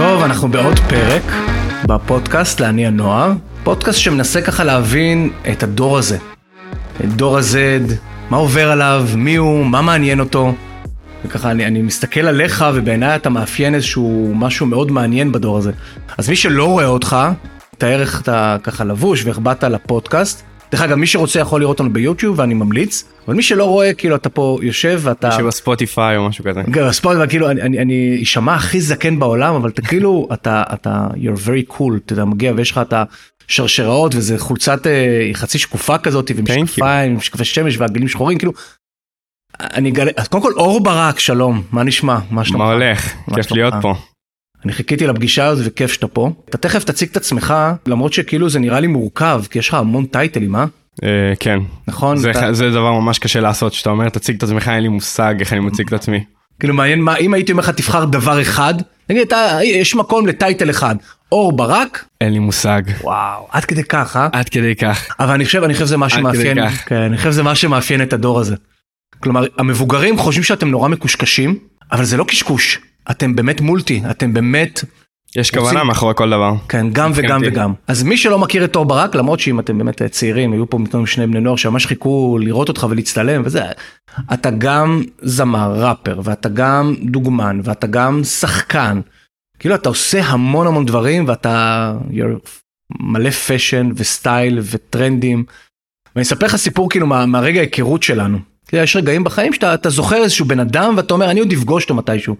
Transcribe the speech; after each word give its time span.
טוב, 0.00 0.22
אנחנו 0.22 0.48
בעוד 0.48 0.78
פרק 0.78 1.22
בפודקאסט 1.86 2.60
לעני 2.60 2.86
הנוער, 2.86 3.32
פודקאסט 3.64 3.98
שמנסה 3.98 4.42
ככה 4.42 4.64
להבין 4.64 5.30
את 5.52 5.62
הדור 5.62 5.98
הזה. 5.98 6.18
את 7.04 7.12
דור 7.12 7.38
ה-Z, 7.38 7.92
מה 8.30 8.36
עובר 8.36 8.70
עליו, 8.70 9.08
מי 9.16 9.36
הוא, 9.36 9.66
מה 9.66 9.82
מעניין 9.82 10.20
אותו. 10.20 10.54
וככה 11.24 11.50
אני, 11.50 11.66
אני 11.66 11.82
מסתכל 11.82 12.20
עליך 12.20 12.64
ובעיניי 12.74 13.16
אתה 13.16 13.30
מאפיין 13.30 13.74
איזשהו 13.74 14.32
משהו 14.34 14.66
מאוד 14.66 14.90
מעניין 14.90 15.32
בדור 15.32 15.58
הזה. 15.58 15.72
אז 16.18 16.28
מי 16.28 16.36
שלא 16.36 16.64
רואה 16.64 16.86
אותך, 16.86 17.16
תאר 17.78 18.00
איך 18.00 18.20
אתה 18.22 18.56
ככה 18.62 18.84
לבוש 18.84 19.24
ואיך 19.24 19.38
באת 19.38 19.64
לפודקאסט. 19.64 20.49
דרך 20.72 20.80
אגב, 20.80 20.96
מי 20.96 21.06
שרוצה 21.06 21.40
יכול 21.40 21.60
לראות 21.60 21.78
אותנו 21.78 21.92
ביוטיוב 21.92 22.38
ואני 22.38 22.54
ממליץ, 22.54 23.04
אבל 23.26 23.34
מי 23.34 23.42
שלא 23.42 23.64
רואה, 23.64 23.94
כאילו 23.94 24.16
אתה 24.16 24.28
פה 24.28 24.58
יושב 24.62 25.00
ואתה... 25.02 25.32
שבספוטיפיי 25.32 26.16
או 26.16 26.28
משהו 26.28 26.44
כזה. 26.44 26.62
כן, 26.72 26.88
בספוטיפיי, 26.88 27.28
כאילו 27.28 27.50
אני, 27.50 27.62
אני, 27.62 27.78
אני 27.78 28.18
אשמע 28.22 28.54
הכי 28.54 28.80
זקן 28.80 29.18
בעולם, 29.18 29.54
אבל 29.54 29.70
אתה 29.70 29.82
כאילו, 29.82 30.28
אתה, 30.32 30.62
אתה, 30.74 31.06
you're 31.14 31.46
very 31.46 31.74
cool, 31.74 31.96
אתה 32.04 32.12
יודע, 32.12 32.24
מגיע 32.24 32.52
ויש 32.56 32.70
לך 32.70 32.80
את 32.88 32.94
השרשראות 33.48 34.14
וזה 34.14 34.38
חולצת 34.38 34.86
אה, 34.86 35.30
חצי 35.32 35.58
שקופה 35.58 35.98
כזאת 35.98 36.30
ומשקפיים, 36.36 37.16
משקפי 37.16 37.44
שמש 37.44 37.78
ועגלים 37.78 38.08
שחורים, 38.08 38.38
כאילו. 38.38 38.52
אני 39.60 39.90
אגלה, 39.90 40.10
אז 40.16 40.28
קודם 40.28 40.42
כל 40.42 40.52
אור 40.52 40.80
ברק, 40.80 41.18
שלום, 41.18 41.62
מה 41.72 41.82
נשמע? 41.82 42.18
מה 42.30 42.44
שלומך? 42.44 42.62
מה 42.62 42.72
הולך? 42.72 43.12
כיף? 43.34 43.52
להיות 43.52 43.74
פה. 43.82 43.94
אני 44.64 44.72
חיכיתי 44.72 45.06
לפגישה 45.06 45.46
הזאת 45.46 45.64
וכיף 45.68 45.92
שאתה 45.92 46.06
פה. 46.08 46.30
אתה 46.48 46.58
תכף 46.58 46.84
תציג 46.84 47.08
את 47.10 47.16
עצמך, 47.16 47.54
למרות 47.86 48.12
שכאילו 48.12 48.50
זה 48.50 48.58
נראה 48.58 48.80
לי 48.80 48.86
מורכב, 48.86 49.42
כי 49.50 49.58
יש 49.58 49.68
לך 49.68 49.74
המון 49.74 50.06
טייטלים, 50.06 50.56
אה? 50.56 50.64
אה, 51.04 51.08
כן. 51.40 51.58
נכון? 51.88 52.16
זה- 52.16 52.30
אתה- 52.30 52.52
זה 52.52 52.70
דבר 52.70 52.92
ממש 52.92 53.18
קשה 53.18 53.40
לעשות, 53.40 53.72
שאתה 53.72 53.90
אומר 53.90 54.08
תציג 54.08 54.36
את 54.36 54.42
עצמך, 54.42 54.68
אין 54.68 54.82
לי 54.82 54.88
מושג 54.88 55.34
איך 55.40 55.52
אני 55.52 55.60
מציג 55.60 55.86
את 55.86 55.92
עצמי. 55.92 56.24
כאילו 56.60 56.74
מעניין 56.74 57.00
מה, 57.02 57.16
אם 57.16 57.34
הייתי 57.34 57.52
אומר 57.52 57.62
לך 57.62 57.70
תבחר 57.70 58.04
דבר 58.04 58.42
אחד, 58.42 58.74
נגיד 59.10 59.22
אתה, 59.26 59.58
יש 59.64 59.94
מקום 59.94 60.26
לטייטל 60.26 60.70
אחד, 60.70 60.94
אור 61.32 61.52
ברק, 61.56 62.04
אין 62.20 62.32
לי 62.32 62.38
מושג. 62.38 62.82
וואו, 63.02 63.46
עד 63.50 63.64
כדי 63.64 63.84
כך, 63.84 64.16
אה? 64.16 64.28
עד 64.32 64.48
כדי 64.48 64.74
כך. 64.74 65.06
אבל 65.20 65.34
אני 65.34 65.44
חושב, 65.44 65.62
אני 65.62 65.74
חושב 65.74 65.86
זה 65.86 65.96
מה 65.96 66.08
שמאפיין. 66.08 66.58
כן, 66.70 66.96
אני 66.96 67.16
חושב 67.16 67.30
זה 67.30 67.42
מה 67.42 67.54
שמאפיין 67.54 68.02
את 68.02 68.12
הדור 68.12 68.40
הזה. 68.40 68.56
כלומר, 69.22 69.46
המבוגרים 69.58 70.18
חושבים 70.18 70.44
שאתם 70.44 70.68
נורא 70.68 70.88
מקושקשים, 70.88 71.58
אבל 71.92 72.04
זה 72.04 72.16
לא 72.16 72.24
קשקוש, 72.24 72.78
אתם 73.10 73.36
באמת 73.36 73.60
מולטי, 73.60 74.02
אתם 74.10 74.32
באמת, 74.32 74.84
יש 75.36 75.48
רוצים- 75.50 75.60
כוונה 75.62 75.84
מאחורי 75.84 76.14
כל 76.16 76.30
דבר. 76.30 76.52
כן, 76.68 76.86
גם 76.92 77.10
וגם. 77.14 77.40
וגם. 77.44 77.72
אז 77.86 78.02
מי 78.02 78.16
שלא 78.16 78.38
מכיר 78.38 78.64
את 78.64 78.76
אור 78.76 78.84
ברק, 78.84 79.14
למרות 79.14 79.40
שאם 79.40 79.60
אתם 79.60 79.78
באמת 79.78 80.02
צעירים, 80.02 80.52
היו 80.52 80.70
פה 80.70 80.78
פתאום 80.84 81.06
שני 81.06 81.26
בני 81.26 81.40
נוער 81.40 81.56
שממש 81.56 81.86
חיכו 81.86 82.38
לראות 82.40 82.68
אותך 82.68 82.86
ולהצטלם 82.90 83.42
וזה, 83.44 83.62
אתה 84.32 84.50
גם 84.50 85.02
זמר, 85.22 85.84
ראפר, 85.84 86.20
ואתה 86.24 86.48
גם 86.48 86.94
דוגמן, 87.02 87.60
ואתה 87.64 87.86
גם 87.86 88.24
שחקן. 88.24 89.00
כאילו 89.58 89.74
אתה 89.74 89.88
עושה 89.88 90.24
המון 90.24 90.66
המון 90.66 90.86
דברים 90.86 91.24
ואתה 91.28 91.94
מלא 93.00 93.30
fashion 93.30 93.90
ו 93.96 94.06
style 94.06 94.58
וטרנדים. 94.62 95.44
ואני 96.16 96.22
אספר 96.22 96.46
לך 96.46 96.56
סיפור 96.56 96.90
כאילו 96.90 97.06
מה, 97.06 97.26
מהרגע 97.26 97.60
ההיכרות 97.60 98.02
שלנו. 98.02 98.38
יש 98.72 98.96
רגעים 98.96 99.24
בחיים 99.24 99.52
שאתה 99.52 99.74
אתה 99.74 99.90
זוכר 99.90 100.16
איזשהו 100.16 100.46
בן 100.46 100.60
אדם 100.60 100.94
ואתה 100.96 101.14
אומר 101.14 101.30
אני 101.30 101.40
עוד 101.40 101.52
אפגוש 101.52 101.82
אותו 101.82 101.94
מתישהו. 101.94 102.36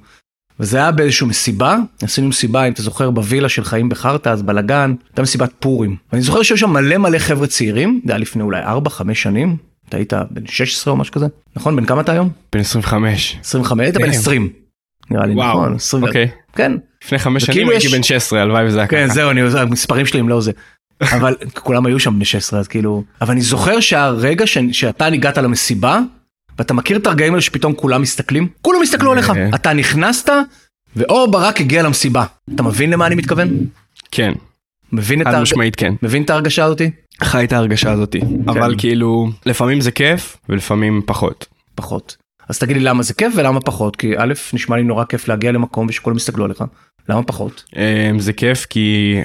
וזה 0.61 0.77
היה 0.78 0.91
באיזשהו 0.91 1.27
מסיבה, 1.27 1.77
עשינו 2.03 2.28
מסיבה 2.28 2.64
אם 2.66 2.72
אתה 2.72 2.83
זוכר 2.83 3.11
בווילה 3.11 3.48
של 3.48 3.64
חיים 3.64 3.89
בחרטא 3.89 4.28
אז 4.28 4.42
בלאגן, 4.42 4.94
הייתה 5.08 5.22
מסיבת 5.22 5.50
פורים. 5.61 5.97
ואני 6.12 6.22
זוכר 6.22 6.42
שהיו 6.42 6.58
שם 6.58 6.70
מלא 6.70 6.98
מלא 6.98 7.19
חבר'ה 7.19 7.47
צעירים, 7.47 8.00
זה 8.06 8.12
היה 8.12 8.19
לפני 8.19 8.42
אולי 8.42 8.62
4-5 8.62 8.69
שנים, 9.14 9.56
אתה 9.88 9.97
היית 9.97 10.12
בן 10.31 10.47
16 10.47 10.92
או 10.92 10.98
משהו 10.98 11.14
כזה, 11.14 11.27
נכון? 11.56 11.77
בן 11.77 11.84
כמה 11.84 12.00
אתה 12.00 12.12
היום? 12.12 12.28
בן 12.53 12.61
25. 12.61 13.36
25, 13.41 13.84
היית 13.84 13.97
בן 13.97 14.05
Damn. 14.05 14.14
20. 14.14 14.48
נראה 15.11 15.27
לי 15.27 15.34
וואו, 15.34 15.48
נכון, 15.61 15.75
20, 15.75 16.03
אוקיי. 16.05 16.28
כן, 16.53 16.72
לפני 17.05 17.19
חמש 17.19 17.42
וכאילו 17.42 17.55
שנים 17.56 17.69
הייתי 17.70 17.86
יש- 17.86 17.94
בן 17.94 18.03
16, 18.03 18.41
הלוואי 18.42 18.66
וזה 18.66 18.78
היה 18.78 18.86
כן 18.88 19.05
ככה. 19.06 19.14
זהו, 19.14 19.31
אני, 19.31 19.41
המספרים 19.58 20.06
שלי 20.06 20.20
הם 20.20 20.28
לא 20.28 20.41
זה. 20.41 20.53
אבל 21.03 21.34
כולם 21.55 21.86
היו 21.86 22.00
שם 22.00 22.14
בני 22.14 22.25
16 22.25 22.61
אז 22.61 22.69
כאילו, 22.69 23.03
אבל 23.20 23.31
אני 23.33 23.41
זוכר 23.41 23.81
שהרגע 23.81 24.47
ש, 24.47 24.59
שאתה 24.72 25.06
הגעת 25.06 25.38
למסיבה, 25.38 26.00
ואתה 26.60 26.75
מכיר 26.75 26.97
את 26.97 27.06
הרגעים 27.06 27.32
האלה 27.32 27.43
שפתאום 27.43 27.75
כולם 27.75 28.03
מסתכלים? 28.03 28.48
כולם 28.62 28.82
הסתכלו 28.82 29.12
עליך, 29.12 29.31
אה. 29.31 29.48
אתה 29.54 29.72
נכנסת, 29.72 30.31
ואור 30.97 31.31
ברק 31.31 31.60
הגיע 31.60 31.82
למסיבה. 31.82 32.25
אתה 32.54 32.62
מבין 32.62 32.91
למה 32.91 33.06
אני 33.06 33.15
מתכוון? 33.15 33.48
כן, 34.10 34.32
מבין 34.93 35.20
את, 35.20 35.26
חד 35.26 35.32
ההרג... 35.32 35.43
משמעית 35.43 35.76
כן. 35.76 35.94
מבין 36.03 36.22
את 36.22 36.31
ההרגשה 36.31 36.65
הזאתי? 36.65 36.91
חי 37.22 37.44
את 37.44 37.53
ההרגשה 37.53 37.93
הזאתי. 37.93 38.20
אבל 38.47 38.75
כאילו, 38.78 39.28
לפעמים 39.47 39.81
זה 39.81 39.91
כיף 39.91 40.37
ולפעמים 40.49 41.03
פחות. 41.06 41.47
פחות. 41.75 42.16
אז 42.49 42.59
תגיד 42.59 42.76
לי 42.76 42.82
למה 42.82 43.03
זה 43.03 43.15
כיף 43.15 43.32
ולמה 43.37 43.60
פחות, 43.60 43.97
כי 43.97 44.19
א', 44.19 44.34
נשמע 44.53 44.76
לי 44.76 44.82
נורא 44.82 45.04
כיף 45.04 45.28
להגיע 45.28 45.53
למקום 45.53 45.87
ושכולם 45.88 46.16
יסתכלו 46.16 46.44
עליך, 46.44 46.65
למה 47.09 47.22
פחות? 47.22 47.65
אמ, 47.76 48.19
זה 48.19 48.32
כיף 48.32 48.66
כי 48.70 49.16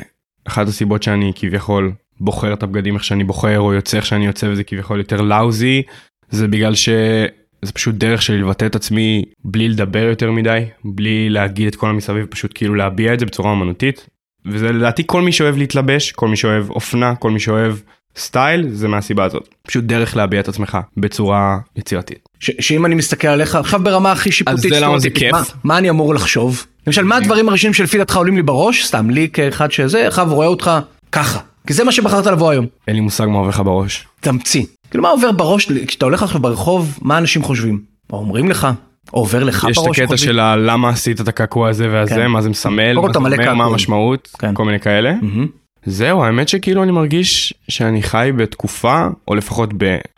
אחת 0.47 0.67
הסיבות 0.67 1.03
שאני 1.03 1.31
כביכול 1.35 1.91
בוחר 2.19 2.53
את 2.53 2.63
הבגדים 2.63 2.95
איך 2.95 3.03
שאני 3.03 3.23
בוחר 3.23 3.59
או 3.59 3.73
יוצא 3.73 3.97
איך 3.97 4.05
שאני 4.05 4.25
יוצא 4.25 4.47
וזה 4.47 4.63
כביכול 4.63 4.97
יותר 4.97 5.21
לאוזי 5.21 5.81
זה 6.29 6.47
בגלל 6.47 6.75
שזה 6.75 7.71
פשוט 7.73 7.95
דרך 7.95 8.21
שלי 8.21 8.37
לבטא 8.37 8.65
את 8.65 8.75
עצמי 8.75 9.23
בלי 9.45 9.69
לדבר 9.69 10.03
יותר 10.03 10.31
מדי 10.31 10.65
בלי 10.83 11.29
להגיד 11.29 11.67
את 11.67 11.75
כל 11.75 11.89
המסביב 11.89 12.25
פשוט 12.25 12.51
כאילו 12.55 12.75
להביע 12.75 13.13
את 13.13 13.19
זה 13.19 13.25
בצורה 13.25 13.53
אמנותית 13.53 14.07
וזה 14.45 14.71
לדעתי 14.71 15.03
כל 15.05 15.21
מי 15.21 15.31
שאוהב 15.31 15.57
להתלבש 15.57 16.11
כל 16.11 16.27
מי 16.27 16.37
שאוהב 16.37 16.69
אופנה 16.69 17.15
כל 17.15 17.31
מי 17.31 17.39
שאוהב 17.39 17.75
סטייל 18.17 18.69
זה 18.69 18.87
מהסיבה 18.87 19.23
הזאת 19.23 19.49
פשוט 19.67 19.83
דרך 19.83 20.17
להביע 20.17 20.39
את 20.39 20.47
עצמך 20.47 20.77
בצורה 20.97 21.57
יצירתית. 21.75 22.29
שאם 22.39 22.85
אני 22.85 22.95
מסתכל 22.95 23.27
עליך 23.27 23.55
עכשיו 23.55 23.79
ברמה 23.83 24.11
הכי 24.11 24.31
שיפוטית, 24.31 24.73
זה 24.73 24.79
למה 24.79 24.99
זה 24.99 25.09
כיף? 25.09 25.31
מה, 25.31 25.41
מה 25.63 25.77
אני 25.77 25.89
אמור 25.89 26.15
לחשוב? 26.15 26.65
למשל 26.87 27.03
מה 27.03 27.17
הדברים 27.17 27.49
הראשונים 27.49 27.73
שלפי 27.73 27.97
דעתך 27.97 28.15
עולים 28.15 28.35
לי 28.35 28.41
בראש, 28.41 28.85
סתם 28.85 29.09
לי 29.09 29.29
כאחד 29.33 29.71
שזה, 29.71 30.07
אחד 30.07 30.27
רואה 30.27 30.47
אותך 30.47 30.71
ככה, 31.11 31.39
כי 31.67 31.73
זה 31.73 31.83
מה 31.83 31.91
שבחרת 31.91 32.25
לבוא 32.25 32.49
היום, 32.49 32.65
אין 32.87 32.95
לי 32.95 33.01
מושג 33.01 33.25
מה 33.25 33.37
עובר 33.37 33.49
לך 33.49 33.59
בראש. 33.59 34.07
תמציא. 34.19 34.63
כאילו 34.95 35.03
מה 35.03 35.09
עובר 35.09 35.31
בראש, 35.31 35.71
כשאתה 35.71 36.05
הולך 36.05 36.23
עכשיו 36.23 36.41
ברחוב, 36.41 36.99
מה 37.01 37.17
אנשים 37.17 37.43
חושבים? 37.43 37.81
מה 38.11 38.17
אומרים 38.17 38.49
לך? 38.49 38.67
עובר 39.11 39.43
לך 39.43 39.67
יש 39.69 39.77
את 39.77 39.83
בראש? 39.83 39.99
הקטע? 39.99 40.17
של 40.17 40.39
למה 40.57 40.89
עשית 40.89 41.21
את 41.21 41.27
הקעקוע 41.27 41.69
הזה 41.69 41.87
והזה, 41.91 42.15
כן. 42.15 42.27
מה 42.27 42.41
זה 42.41 42.49
מסמל, 42.49 42.93
מה 42.93 43.13
זה 43.13 43.19
אומר, 43.19 43.53
מה. 43.53 43.65
המשמעות, 43.65 44.29
כן. 44.39 44.53
כל 44.53 44.65
מיני 44.65 44.79
כאלה. 44.79 45.13
מהמם. 45.21 45.47
זהו, 45.85 46.23
האמת 46.23 46.49
שכאילו 46.49 46.83
אני 46.83 46.91
מרגיש 46.91 47.53
שאני 47.69 48.03
חי 48.03 48.31
בתקופה, 48.35 49.07
או 49.27 49.35
לפחות 49.35 49.69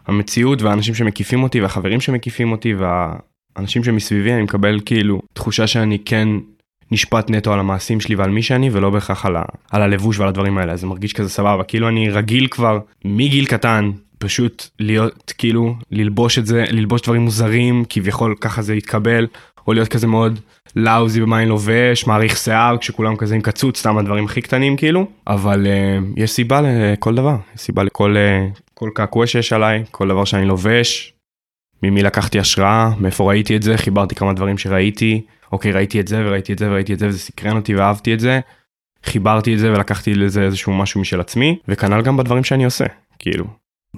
במציאות 0.08 0.62
והאנשים 0.62 0.96
שמקיפים 0.96 1.44
אותי 1.44 1.62
והחברים 1.62 2.02
שמקיפים 2.02 2.52
אותי 2.52 2.74
והאנשים 2.74 3.84
שמסביבי, 3.84 4.34
אני 4.34 4.42
מקבל 4.42 4.80
כאילו 4.86 5.22
תחושה 5.34 5.68
שאני 5.68 5.98
כן 6.06 6.28
נשפט 6.92 7.30
נטו 7.30 7.54
על 7.54 7.60
המעשים 7.60 8.00
שלי 8.00 8.16
ועל 8.16 8.30
מי 8.30 8.42
שאני, 8.42 8.70
ולא 8.72 8.90
בהכרח 8.90 9.26
על, 9.26 9.36
ה, 9.36 9.42
על 9.72 9.82
הלבוש 9.82 10.20
ועל 10.20 10.30
הדברים 10.30 10.58
האלה, 10.58 10.74
אז 10.74 10.82
זה 10.82 10.88
מרגיש 10.88 11.14
כזה 11.14 11.30
סבבה, 11.30 11.64
כאילו 11.64 11.88
אני 11.88 12.10
רגיל 12.10 12.48
כבר 12.48 12.80
מגיל 13.06 13.46
קטן. 13.46 13.92
פשוט 14.18 14.68
להיות 14.80 15.34
כאילו 15.38 15.76
ללבוש 15.92 16.40
את 16.40 16.46
זה 16.46 16.64
ללבוש 16.70 17.02
דברים 17.02 17.22
מוזרים 17.22 17.84
כביכול 17.90 18.36
ככה 18.42 18.62
זה 18.62 18.76
יתקבל 18.76 19.28
או 19.68 19.74
להיות 19.74 19.88
כזה 19.88 20.08
מאוד 20.08 20.40
לאוזי 20.76 21.22
במה 21.22 21.40
אני 21.40 21.50
לובש 21.50 22.08
מעריך 22.08 22.38
שיער 22.38 22.78
כשכולם 22.78 23.16
כזה 23.16 23.36
עם 23.36 23.42
קצוץ 23.42 23.80
סתם 23.80 23.98
הדברים 23.98 24.26
הכי 24.26 24.42
קטנים 24.42 24.78
כאילו 24.78 25.08
אבל 25.28 25.66
uh, 25.66 26.04
יש 26.16 26.32
סיבה 26.32 26.62
לכל 26.62 27.16
דבר 27.16 27.36
יש 27.56 27.62
סיבה 27.62 27.84
לכל 27.84 28.16
uh, 28.16 28.60
כל 28.74 28.90
קעקוע 28.94 29.28
שיש 29.28 29.54
עליי 29.54 29.84
כל 29.92 30.08
דבר 30.08 30.26
שאני 30.26 30.46
לובש. 30.46 31.14
ממי 31.84 32.04
לקחתי 32.04 32.40
השראה 32.40 32.92
מאיפה 33.00 33.24
ראיתי 33.30 33.56
את 33.56 33.64
זה 33.64 33.78
חיברתי 33.78 34.16
כמה 34.16 34.34
דברים 34.34 34.58
שראיתי 34.58 35.22
אוקיי 35.52 35.72
ראיתי 35.72 36.00
את 36.00 36.08
זה 36.08 36.24
וראיתי 36.26 36.54
את 36.54 36.60
זה 36.60 36.70
וראיתי 36.70 36.94
את 36.94 37.00
זה 37.00 37.08
וזה 37.08 37.20
סקרן 37.20 37.56
אותי 37.56 37.76
ואהבתי 37.76 38.14
את 38.14 38.20
זה. 38.20 38.40
חיברתי 39.04 39.54
את 39.54 39.60
זה 39.60 39.72
ולקחתי 39.72 40.16
לזה 40.16 40.42
איזשהו 40.44 40.74
משהו 40.74 41.02
משל 41.02 41.20
עצמי 41.20 41.58
וכנ"ל 41.68 42.02
גם 42.02 42.18
בדברים 42.18 42.44
שאני 42.44 42.66
עושה 42.66 42.86
כאילו 43.20 43.46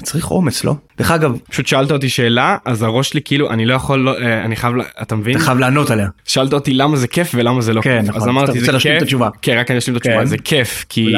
צריך 0.03 0.31
אומץ 0.31 0.63
לא? 0.63 0.75
דרך 0.97 1.11
אגב, 1.11 1.37
פשוט 1.49 1.67
שאלת 1.67 1.91
אותי 1.91 2.09
שאלה 2.09 2.57
אז 2.65 2.83
הראש 2.83 3.09
שלי 3.09 3.21
כאילו 3.21 3.49
אני 3.49 3.65
לא 3.65 3.73
יכול 3.73 3.99
לא, 3.99 4.17
אה, 4.21 4.45
אני 4.45 4.55
חייב 4.55 4.73
אתה 5.01 5.15
מבין 5.15 5.35
אתה 5.35 5.45
חייב 5.45 5.57
לענות 5.57 5.91
עליה. 5.91 6.09
שאלת 6.25 6.53
אותי 6.53 6.73
למה 6.73 6.97
זה 6.97 7.07
כיף 7.07 7.31
ולמה 7.35 7.61
זה 7.61 7.73
לא 7.73 7.81
כן, 7.81 7.99
כיף 8.01 8.09
נכון. 8.09 8.21
אז 8.21 8.23
אתה 8.23 8.31
אמרתי 8.31 8.59
רוצה 8.59 8.71
זה 8.71 8.79
כיף 8.79 9.01
התשובה. 9.01 9.29
כן 9.41 9.57
רק 9.57 9.71
אני 9.71 9.79
אשלים 9.79 9.97
את 9.97 10.01
התשובה 10.01 10.19
כן. 10.19 10.25
זה 10.25 10.37
כיף 10.37 10.85
כי? 10.89 11.13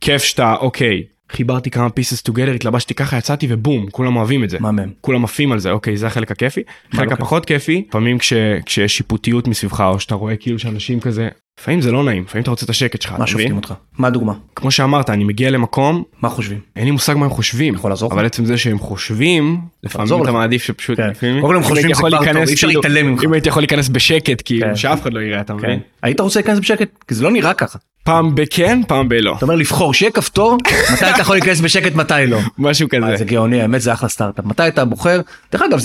כיף 0.00 0.22
שאתה 0.22 0.54
אוקיי 0.60 1.02
חיברתי 1.32 1.70
כמה 1.70 1.86
pieces 1.86 2.30
together 2.30 2.50
התלבשתי 2.54 2.94
ככה 2.94 3.18
יצאתי 3.18 3.46
ובום 3.50 3.86
כולם 3.90 4.16
אוהבים 4.16 4.44
את 4.44 4.50
זה 4.50 4.58
מה 4.60 4.72
מהם? 4.72 4.90
כולם 5.00 5.24
עפים 5.24 5.52
על 5.52 5.58
זה 5.58 5.70
אוקיי 5.70 5.96
זה 5.96 6.06
החלק 6.06 6.30
הכיפי 6.30 6.62
חלק? 6.94 7.12
הפחות 7.12 7.46
כיפי 7.46 7.84
לפעמים 7.88 8.18
כש, 8.18 8.32
כשיש 8.66 8.96
שיפוטיות 8.96 9.48
מסביבך 9.48 9.80
או 9.80 10.00
שאתה 10.00 10.14
רואה 10.14 10.36
כאילו 10.36 10.58
שאנשים 10.58 11.00
כזה 11.00 11.28
לפעמים 11.60 11.80
זה 11.80 11.92
לא 11.92 12.04
נעים 12.04 12.22
לפעמים 12.22 12.42
אתה 12.42 12.50
רוצה 12.50 12.64
את 12.64 12.70
השקט 12.70 13.02
שלך 13.02 13.12
מה 13.12 13.26
שופטים? 13.26 13.56
אותך? 13.56 13.74
מה 13.98 14.08
הדוגמה? 14.08 14.32
כמו 14.56 14.70
שאמרת 14.70 15.10
אני 15.10 15.24
מגיע 15.24 15.50
למקום 15.50 16.02
מה 16.22 16.28
חושבים? 16.28 16.60
אין 16.76 16.84
לי 16.84 16.90
מושג 16.90 17.14
מה 17.16 17.24
הם 17.24 17.30
חושבים 17.30 17.74
יכול 17.74 17.90
לעזור 17.90 18.08
לך? 18.08 18.14
אבל 18.14 18.26
עצם 18.26 18.44
זה 18.44 18.58
שהם 18.58 18.78
חושבים 18.78 19.60
לפעמים 19.82 20.22
אתה. 20.22 20.32
מעדיף 20.32 20.62
שפשוט 20.62 20.96
כן. 20.96 21.12
קודם 21.20 21.40
כל 21.42 21.56
הם 21.56 21.62
חושבים 21.62 21.94
זה 21.94 22.00
כבר 22.00 22.10
טוב, 22.10 22.26
אי 22.26 22.54
אפשר 22.54 22.66
כאילו, 22.66 22.80
להתעלם 22.82 23.06
ממך. 23.06 23.24
אם 23.24 23.32
הייתי 23.32 23.48
יכול 23.48 23.62
להיכנס 23.62 23.88
בשקט 23.88 24.42
כאילו 24.44 24.66
כן. 24.66 24.76
שאף 24.76 25.02
אחד 25.02 25.12
לא 25.12 25.20
יראה 25.20 25.40
אתה 25.40 25.52
כן. 25.52 25.58
מבין 25.58 25.80
היית 26.02 26.20
רוצה 26.20 26.40
להיכנס 26.40 26.58
בשקט? 26.58 26.88
כי 27.08 27.14
זה 27.14 27.24
לא 27.24 27.30
נראה 27.30 27.54
ככה. 27.54 27.78
פעם 28.04 28.34
בכן, 28.34 28.80
פעם 28.88 29.08
בלא. 29.08 29.34
אתה 29.36 29.44
אומר 29.44 29.54
לבחור, 29.56 29.94
שיהיה 29.94 30.10
כפתור, 30.12 30.58
מתי 30.92 31.10
אתה 31.10 31.20
יכול 31.20 31.36
להיכנס 31.36 31.60
בשקט, 31.60 31.94
מתי 31.94 32.14
לא. 32.26 32.38
משהו 32.58 32.88
כזה. 32.88 33.16
זה 33.16 33.24
גאוני, 33.24 33.62
האמת 33.62 33.80
זה 33.80 33.92
אחלה 33.92 34.08
סטארט-אפ. 34.08 34.44
מתי 34.44 34.68
אתה 34.68 34.84
בוחר, 34.84 35.20
דרך 35.52 35.62
אגב, 35.62 35.78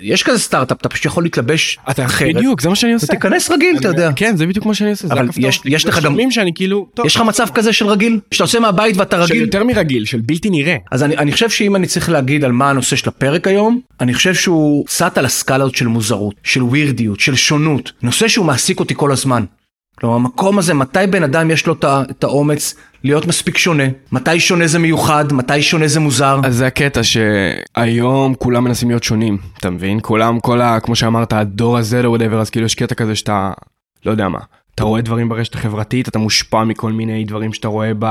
יש 0.00 0.22
כזה 0.22 0.38
סטארט-אפ, 0.38 0.80
אתה 0.80 0.88
פשוט 0.88 1.04
יכול 1.04 1.22
להתלבש 1.22 1.78
אתה 1.90 2.04
אחרת, 2.04 2.34
בדיוק, 2.34 2.60
זה 2.60 2.68
מה 2.68 2.76
שאני 2.76 2.92
עושה. 2.92 3.06
ותיכנס 3.10 3.50
רגיל, 3.50 3.76
אתה 3.80 3.88
יודע. 3.88 4.10
כן, 4.16 4.36
זה 4.36 4.46
בדיוק 4.46 4.66
מה 4.66 4.74
שאני 4.74 4.90
עושה, 4.90 5.06
זה 5.08 5.14
אבל 5.14 5.24
הכפתור. 5.28 5.48
יש- 5.48 5.60
יש 5.64 5.86
לך 5.86 6.02
גם- 6.04 6.16
שאני 6.30 6.52
כאילו, 6.54 6.86
יש 7.04 7.16
לך 7.16 7.22
מצב 7.22 7.46
כזה 7.54 7.72
של 7.72 7.86
רגיל? 7.86 8.20
שאתה 8.30 8.44
עושה 8.44 8.60
מהבית 8.60 8.96
ואתה 8.96 9.16
של 9.16 9.22
רגיל? 9.22 9.42
יותר 9.44 9.64
מרגיל, 9.64 10.04
של 10.04 10.20
בלתי 10.20 10.50
נראה. 10.50 10.76
אז 10.90 11.02
אני, 11.02 11.16
אני 11.16 11.32
חושב 11.32 11.50
שאם 11.50 11.76
אני 11.76 11.86
צריך 11.86 12.10
להגיד 12.10 12.44
על 12.44 12.52
מה 12.52 12.70
הנושא 12.70 12.96
של 12.96 13.08
הפרק 13.08 13.46
היום, 13.46 13.80
אני 14.00 14.14
חושב 14.14 14.34
שהוא 14.34 14.84
סט 14.88 15.18
על 15.18 15.24
הסקאלה 15.26 15.64
הזאת 15.64 15.74
של 15.76 15.86
מוזרות, 15.86 16.34
של 16.42 16.62
ווירדיות, 16.62 17.20
של 17.20 17.34
שונות, 17.34 17.92
נושא 18.02 18.28
שהוא 18.28 18.46
מעסיק 18.46 18.80
אותי 18.80 18.94
כל 18.96 19.12
הזמן. 19.12 19.44
כלומר, 19.94 20.16
המקום 20.16 20.58
הזה, 20.58 20.74
מתי 20.74 20.98
בן 21.10 21.22
אדם 21.22 21.50
יש 21.50 21.66
לו 21.66 21.74
את 21.84 22.24
האומץ 22.24 22.74
להיות 23.04 23.26
מספיק 23.26 23.58
שונה, 23.58 23.84
מתי 24.12 24.40
שונה 24.40 24.66
זה 24.66 24.78
מיוחד, 24.78 25.32
מתי 25.32 25.62
שונה 25.62 25.88
זה 25.88 26.00
מוזר. 26.00 26.40
אז 26.44 26.56
זה 26.56 26.66
הקטע 26.66 27.00
שהיום 27.02 28.34
כולם 28.34 28.64
מנסים 28.64 28.88
להיות 28.88 29.02
שונים, 29.02 29.38
אתה 29.58 29.70
מבין? 29.70 29.98
כולם, 30.02 30.40
כל 30.40 30.60
ה... 30.60 30.80
כמו 30.80 30.96
שאמרת, 30.96 31.32
הדור 31.32 31.78
הזה 31.78 32.04
או 32.04 32.16
whatever, 32.16 32.34
אז 32.34 32.50
כאילו 32.50 32.66
יש 32.66 32.74
קטע 32.74 32.94
כזה 32.94 33.14
שאתה, 33.14 33.52
לא 34.06 34.10
יודע 34.10 34.28
מה, 34.28 34.38
אתה 34.74 34.84
רואה 34.84 35.00
דברים 35.00 35.28
ברשת 35.28 35.54
החברתית, 35.54 36.08
אתה 36.08 36.18
מושפע 36.18 36.64
מכל 36.64 36.92
מיני 36.92 37.24
דברים 37.24 37.52
שאתה 37.52 37.68
רואה 37.68 37.92
ב... 37.98 38.06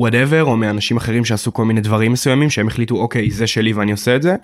whatever, 0.00 0.40
או 0.42 0.56
מאנשים 0.56 0.96
אחרים 0.96 1.24
שעשו 1.24 1.52
כל 1.52 1.64
מיני 1.64 1.80
דברים 1.80 2.12
מסוימים, 2.12 2.50
שהם 2.50 2.66
החליטו, 2.66 2.96
אוקיי, 2.96 3.30
זה 3.30 3.46
שלי 3.46 3.72
ואני 3.72 3.92
עושה 3.92 4.16
את 4.16 4.22
זה. 4.22 4.36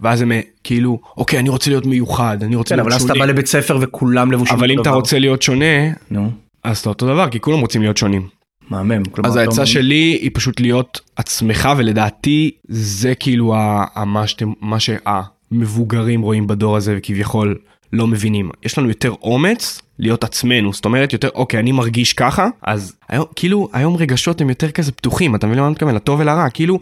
ואז 0.00 0.22
הם 0.22 0.32
אה, 0.32 0.40
כאילו, 0.64 1.00
אוקיי, 1.16 1.38
אני 1.38 1.48
רוצה 1.48 1.70
להיות 1.70 1.86
מיוחד, 1.86 2.38
אני 2.42 2.56
רוצה 2.56 2.68
כן, 2.68 2.76
להיות 2.76 2.86
אבל 2.86 2.96
אז 2.96 3.02
אתה 3.02 3.12
שונה. 3.14 3.24
בא 3.26 3.32
לבית 3.32 3.46
ספר 3.46 3.78
וכולם 3.80 4.32
לבושים 4.32 4.56
אבל 4.56 4.70
אם 4.70 4.80
אתה. 4.80 4.90
רוצה 4.90 5.18
להיות 5.18 5.42
שונה, 5.42 5.64
נו, 6.10 6.30
אז 6.64 6.78
אתה 6.78 6.88
אותו 6.88 7.06
דבר, 7.06 7.28
כי 7.30 7.40
כולם 7.40 7.60
רוצים 7.60 7.82
להיות 7.82 7.96
שונים. 7.96 8.28
מהמם. 8.70 9.02
אז 9.24 9.36
העצה 9.36 9.66
שלי 9.66 10.18
היא 10.22 10.30
פשוט 10.34 10.60
להיות 10.60 11.00
עצמך 11.16 11.68
ולדעתי 11.76 12.50
זה 12.68 13.14
כאילו 13.14 13.54
ה- 13.54 13.84
ה- 13.94 14.04
מה 14.04 14.24
מה 14.60 14.76
שהמבוגרים 14.80 16.22
רואים 16.22 16.46
בדור 16.46 16.76
הזה 16.76 16.94
וכביכול 16.98 17.58
לא 17.92 18.06
מבינים 18.06 18.50
יש 18.62 18.78
לנו 18.78 18.88
יותר 18.88 19.14
אומץ 19.22 19.82
להיות 19.98 20.24
עצמנו 20.24 20.72
זאת 20.72 20.84
אומרת 20.84 21.12
יותר 21.12 21.28
אוקיי 21.34 21.60
אני 21.60 21.72
מרגיש 21.72 22.12
ככה 22.12 22.48
אז 22.62 22.96
היום 23.08 23.26
כאילו 23.36 23.68
היום 23.72 23.96
רגשות 23.96 24.40
הם 24.40 24.48
יותר 24.48 24.70
כזה 24.70 24.92
פתוחים 24.92 25.34
אתה 25.34 25.46
מבין 25.46 25.58
למה 25.58 25.66
אני 25.66 25.72
מתכוון 25.72 25.94
לטוב 25.94 26.20
ולרע 26.20 26.50
כאילו 26.50 26.78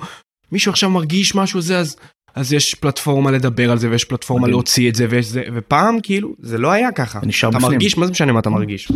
מישהו 0.53 0.71
עכשיו 0.71 0.91
מרגיש 0.91 1.35
משהו 1.35 1.61
זה 1.61 1.79
אז. 1.79 1.97
אז 2.35 2.53
יש 2.53 2.75
פלטפורמה 2.75 3.31
לדבר 3.31 3.71
על 3.71 3.79
זה 3.79 3.91
ויש 3.91 4.05
פלטפורמה 4.05 4.43
מדהים. 4.43 4.53
להוציא 4.53 4.89
את 4.91 4.95
זה 4.95 5.07
ויש 5.11 5.27
זה 5.27 5.43
ופעם 5.55 5.99
כאילו 6.03 6.35
זה 6.41 6.59
לא 6.59 6.71
היה 6.73 6.93
ככה 6.93 7.19
אתה 7.51 7.59
בפנים. 7.59 7.73
מרגיש 7.73 7.99
מה 7.99 8.07
זה 8.07 8.13
משנה 8.13 8.33
מה 8.33 8.39
אתה 8.41 8.51
מרגיש 8.51 8.91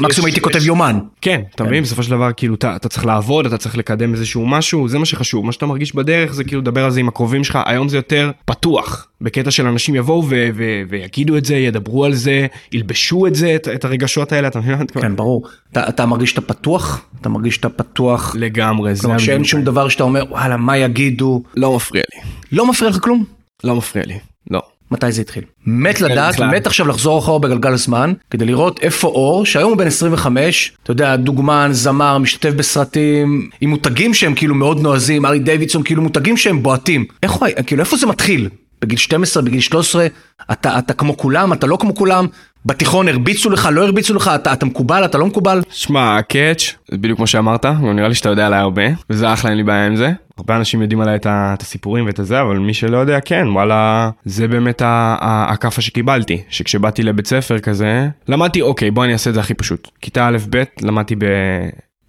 מקסימום 0.00 0.08
יש- 0.10 0.18
הייתי 0.18 0.40
יש- 0.40 0.44
כותב 0.44 0.66
יומן. 0.66 0.98
כן, 1.20 1.40
אתה 1.54 1.64
מבין? 1.64 1.82
בסופו 1.82 2.02
של 2.02 2.10
דבר, 2.10 2.30
כאילו, 2.36 2.54
אתה, 2.54 2.76
אתה 2.76 2.88
צריך 2.88 3.06
לעבוד, 3.06 3.46
אתה 3.46 3.58
צריך 3.58 3.76
לקדם 3.76 4.12
איזשהו 4.14 4.46
משהו, 4.46 4.88
זה 4.88 4.98
מה 4.98 5.04
שחשוב. 5.04 5.44
מה 5.46 5.52
שאתה 5.52 5.66
מרגיש 5.66 5.94
בדרך 5.94 6.34
זה 6.34 6.44
כאילו 6.44 6.60
לדבר 6.60 6.84
על 6.84 6.90
זה 6.90 7.00
עם 7.00 7.08
הקרובים 7.08 7.44
שלך, 7.44 7.58
היום 7.66 7.88
זה 7.88 7.96
יותר 7.96 8.30
פתוח. 8.44 9.08
בקטע 9.20 9.50
של 9.50 9.66
אנשים 9.66 9.94
יבואו 9.94 10.24
ו- 10.28 10.48
ו- 10.54 10.82
ויגידו 10.88 11.36
את 11.36 11.44
זה, 11.44 11.56
ידברו 11.56 12.04
על 12.04 12.14
זה, 12.14 12.46
ילבשו 12.72 13.26
את 13.26 13.34
זה, 13.34 13.54
את, 13.54 13.68
את 13.68 13.84
הרגשות 13.84 14.32
האלה, 14.32 14.48
אתה 14.48 14.58
מבין? 14.58 14.76
כן, 15.00 15.16
ברור. 15.16 15.46
אתה 15.72 15.88
אתה 15.88 16.06
מרגיש 16.06 16.30
שאתה 16.30 16.40
פתוח? 16.40 17.04
אתה 17.20 17.28
מרגיש 17.28 17.54
שאתה 17.54 17.68
פתוח? 17.68 18.34
לגמרי, 18.38 18.94
זה 18.94 19.02
כלומר 19.02 19.18
שאין. 19.18 19.44
שום 19.44 19.64
דבר 19.64 19.88
שאתה 19.88 20.02
אומר, 20.04 20.24
וואלה, 20.30 20.56
מה 20.56 20.76
יגידו? 20.78 21.42
לא 21.56 21.76
מפריע 21.76 22.02
לי. 22.14 22.20
לא 22.52 22.66
מפריע 22.70 22.90
לך 22.90 22.98
כלום? 23.02 23.24
לא 23.64 23.76
מפריע 23.76 24.04
לי. 24.06 24.18
לא. 24.50 24.60
מתי 24.90 25.12
זה 25.12 25.20
התחיל? 25.22 25.42
מת 25.66 26.00
לדעת, 26.00 26.34
בכלל. 26.34 26.50
מת 26.50 26.66
עכשיו 26.66 26.88
לחזור 26.88 27.18
אחורה 27.18 27.38
בגלגל 27.38 27.72
הזמן, 27.72 28.12
כדי 28.30 28.44
לראות 28.44 28.80
איפה 28.82 29.08
אור, 29.08 29.46
שהיום 29.46 29.70
הוא 29.70 29.78
בן 29.78 29.86
25, 29.86 30.72
אתה 30.82 30.90
יודע, 30.90 31.16
דוגמן, 31.16 31.68
זמר, 31.72 32.18
משתתף 32.18 32.54
בסרטים, 32.54 33.48
עם 33.60 33.70
מותגים 33.70 34.14
שהם 34.14 34.34
כאילו 34.34 34.54
מאוד 34.54 34.80
נועזים, 34.80 35.26
ארי 35.26 35.38
דיווידסון, 35.38 35.82
כאילו 35.82 36.02
מותגים 36.02 36.36
שהם 36.36 36.62
בועטים. 36.62 37.04
איך 37.22 37.32
הוא, 37.32 37.46
היה- 37.46 37.62
כאילו 37.62 37.80
איפה 37.80 37.96
זה 37.96 38.06
מתחיל? 38.06 38.48
בגיל 38.82 38.98
12, 38.98 39.42
בגיל 39.42 39.60
13, 39.60 40.06
אתה, 40.52 40.78
אתה 40.78 40.94
כמו 40.94 41.16
כולם, 41.16 41.52
אתה 41.52 41.66
לא 41.66 41.76
כמו 41.80 41.94
כולם, 41.94 42.26
בתיכון 42.66 43.08
הרביצו 43.08 43.50
לך, 43.50 43.68
לא 43.72 43.84
הרביצו 43.84 44.14
לך, 44.14 44.30
אתה, 44.34 44.52
אתה 44.52 44.66
מקובל, 44.66 45.04
אתה 45.04 45.18
לא 45.18 45.26
מקובל? 45.26 45.62
שמע, 45.70 46.16
הקאץ', 46.16 46.74
זה 46.90 46.98
בדיוק 46.98 47.16
כמו 47.16 47.26
שאמרת, 47.26 47.66
נראה 47.66 48.08
לי 48.08 48.14
שאתה 48.14 48.28
יודע 48.28 48.46
עליי 48.46 48.58
הרבה, 48.58 48.82
וזה 49.10 49.32
אחלה, 49.32 49.50
אין 49.50 49.58
לי 49.58 49.64
בעיה 49.64 49.86
עם 49.86 49.96
זה. 49.96 50.12
הרבה 50.38 50.56
אנשים 50.56 50.82
יודעים 50.82 51.00
עליי 51.00 51.16
את, 51.16 51.26
את 51.26 51.62
הסיפורים 51.62 52.06
ואת 52.06 52.18
הזה, 52.18 52.40
אבל 52.40 52.58
מי 52.58 52.74
שלא 52.74 52.98
יודע, 52.98 53.20
כן, 53.20 53.46
וואלה, 53.52 54.10
זה 54.24 54.48
באמת 54.48 54.82
הכאפה 54.84 55.82
שקיבלתי, 55.82 56.42
שכשבאתי 56.48 57.02
לבית 57.02 57.26
ספר 57.26 57.58
כזה, 57.58 58.08
למדתי, 58.28 58.62
אוקיי, 58.62 58.90
בוא 58.90 59.04
אני 59.04 59.12
אעשה 59.12 59.30
את 59.30 59.34
זה 59.34 59.40
הכי 59.40 59.54
פשוט. 59.54 59.88
כיתה 60.00 60.28
א'-ב', 60.28 60.62
למדתי 60.82 61.16
ב... 61.16 61.24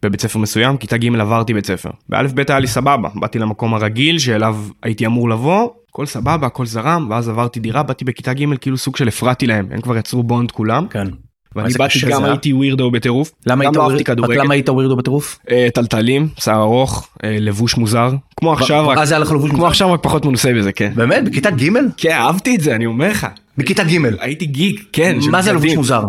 בבית 0.03 0.21
ספר 0.21 0.39
מסוים, 0.39 0.77
כיתה 0.77 0.97
ג' 0.97 1.15
עברתי 1.19 1.53
בית 1.53 1.65
ספר. 1.65 1.89
באלף 2.09 2.31
ב' 2.33 2.41
היה 2.49 2.59
לי 2.59 2.67
סבבה, 2.67 3.09
באתי 3.15 3.39
למקום 3.39 3.73
הרגיל 3.73 4.19
שאליו 4.19 4.57
הייתי 4.83 5.05
אמור 5.05 5.29
לבוא, 5.29 5.69
הכל 5.89 6.05
סבבה, 6.05 6.47
הכל 6.47 6.65
זרם, 6.65 7.07
ואז 7.09 7.29
עברתי 7.29 7.59
דירה, 7.59 7.83
באתי 7.83 8.05
בכיתה 8.05 8.33
ג' 8.33 8.57
כאילו 8.61 8.77
סוג 8.77 8.97
של 8.97 9.07
הפרעתי 9.07 9.47
להם, 9.47 9.67
הם 9.71 9.81
כבר 9.81 9.97
יצרו 9.97 10.23
בונד 10.23 10.51
כולם, 10.51 10.87
כן. 10.89 11.07
ואני 11.55 11.73
באתי 11.73 11.99
גם? 12.09 12.23
הייתי 12.23 12.53
ווירדו 12.53 12.91
בטירוף, 12.91 13.31
למה 13.45 13.63
היית 13.63 13.75
לא 13.75 13.81
וויר- 13.81 13.91
אהבתי 13.91 14.03
כדורגל, 14.03 14.41
למה 14.41 14.53
היית 14.53 14.69
ווירדו 14.69 14.95
בטירוף? 14.95 15.39
אה, 15.51 15.67
טלטלים, 15.73 16.27
שיער 16.39 16.61
ארוך, 16.61 17.09
אה, 17.23 17.37
לבוש 17.39 17.77
מוזר, 17.77 18.11
כמו 18.39 18.53
עכשיו, 18.53 18.87
רק- 18.87 18.97
אז 18.97 19.11
היה 19.11 19.19
לך 19.19 19.31
לבוש 19.31 19.49
כמו 19.49 19.57
מוזר? 19.57 19.67
עכשיו 19.69 19.93
רק 19.93 19.99
פחות 20.03 20.25
מנוסה 20.25 20.53
בזה, 20.53 20.71
כן. 20.71 20.91
באמת? 20.95 21.23
בכיתה 21.25 21.51
ג'? 21.51 21.69
כן, 21.97 22.11
אהבתי 22.11 22.55
את 22.55 22.61
זה, 22.61 22.75
אני 22.75 22.85
אומר 22.85 23.09
לך. 23.11 23.27
בכיתה 23.57 23.83
ג'. 23.83 23.89
הייתי 24.19 24.45
גיק, 24.45 24.85
כן. 24.93 25.17
מה 25.31 25.41
זה 25.41 25.53
לבוש. 25.53 25.73
מוזר? 25.75 26.03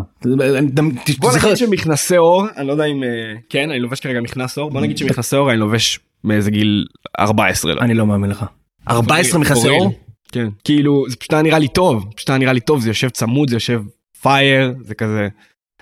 בוא 1.19 1.33
נגיד 1.33 1.56
שמכנסי 1.56 2.17
עור, 2.17 2.47
אני 2.56 2.67
לא 2.67 2.73
יודע 2.73 2.85
אם... 2.85 3.03
אה, 3.03 3.09
כן, 3.50 3.71
אני 3.71 3.81
לובש 3.81 4.00
כרגע 4.00 4.21
מכנס 4.21 4.59
עור, 4.58 4.70
בוא 4.71 4.81
נגיד 4.81 4.99
שמכנסי 4.99 5.37
עור 5.37 5.50
אני 5.50 5.59
לובש 5.59 6.00
מאיזה 6.25 6.50
גיל 6.50 6.87
14. 7.21 7.75
לא. 7.75 7.81
אני 7.81 7.94
לא 7.94 8.06
מאמין 8.06 8.31
לך. 8.31 8.44
14 8.88 9.41
מכנסי 9.41 9.61
קורא 9.61 9.73
לי. 9.73 9.79
עור? 9.79 9.93
כן. 10.32 10.49
כאילו, 10.65 11.05
זה 11.09 11.17
פשוט 11.17 11.32
היה 11.32 11.43
נראה 11.43 11.59
לי 11.59 11.69
טוב, 11.69 12.12
פשוט 12.17 12.31
היה 12.31 12.38
נראה 12.38 12.53
לי 12.53 12.61
טוב, 12.61 12.81
זה 12.81 12.91
יושב 12.91 13.09
צמוד, 13.09 13.50
זה 13.50 13.56
יושב 13.56 13.82
פייר, 14.23 14.75
זה 14.81 14.94
כזה... 14.94 15.29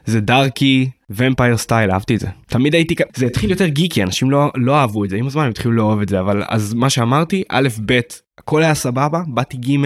זה 0.06 0.20
darky, 0.20 0.90
vampire 1.10 1.56
style, 1.56 1.90
אהבתי 1.90 2.14
את 2.14 2.20
זה. 2.20 2.28
תמיד 2.46 2.74
הייתי, 2.74 2.94
זה 3.16 3.26
התחיל 3.26 3.50
יותר 3.50 3.66
גיקי, 3.66 4.02
אנשים 4.02 4.30
לא, 4.30 4.50
לא 4.54 4.76
אהבו 4.76 5.04
את 5.04 5.10
זה, 5.10 5.16
עם 5.16 5.26
הזמן 5.26 5.44
הם 5.44 5.50
התחילו 5.50 5.74
לאהוב 5.74 6.00
את 6.00 6.08
זה, 6.08 6.20
אבל 6.20 6.42
אז 6.48 6.74
מה 6.74 6.90
שאמרתי, 6.90 7.42
א', 7.48 7.68
ב', 7.86 8.00
הכל 8.38 8.62
היה 8.62 8.74
סבבה, 8.74 9.22
באתי 9.28 9.56
ג', 9.56 9.76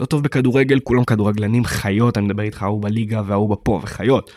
לא 0.00 0.06
טוב 0.06 0.22
בכדורגל, 0.22 0.80
כולם 0.80 1.04
כדורגלנים 1.04 1.64
חיות, 1.64 2.18
אני 2.18 2.26
מדבר 2.26 2.42
איתך, 2.42 2.62
ההוא 2.62 2.82
בליגה 2.82 3.22
וההוא 3.26 3.50
בפה, 3.50 3.80
וחיות. 3.82 4.30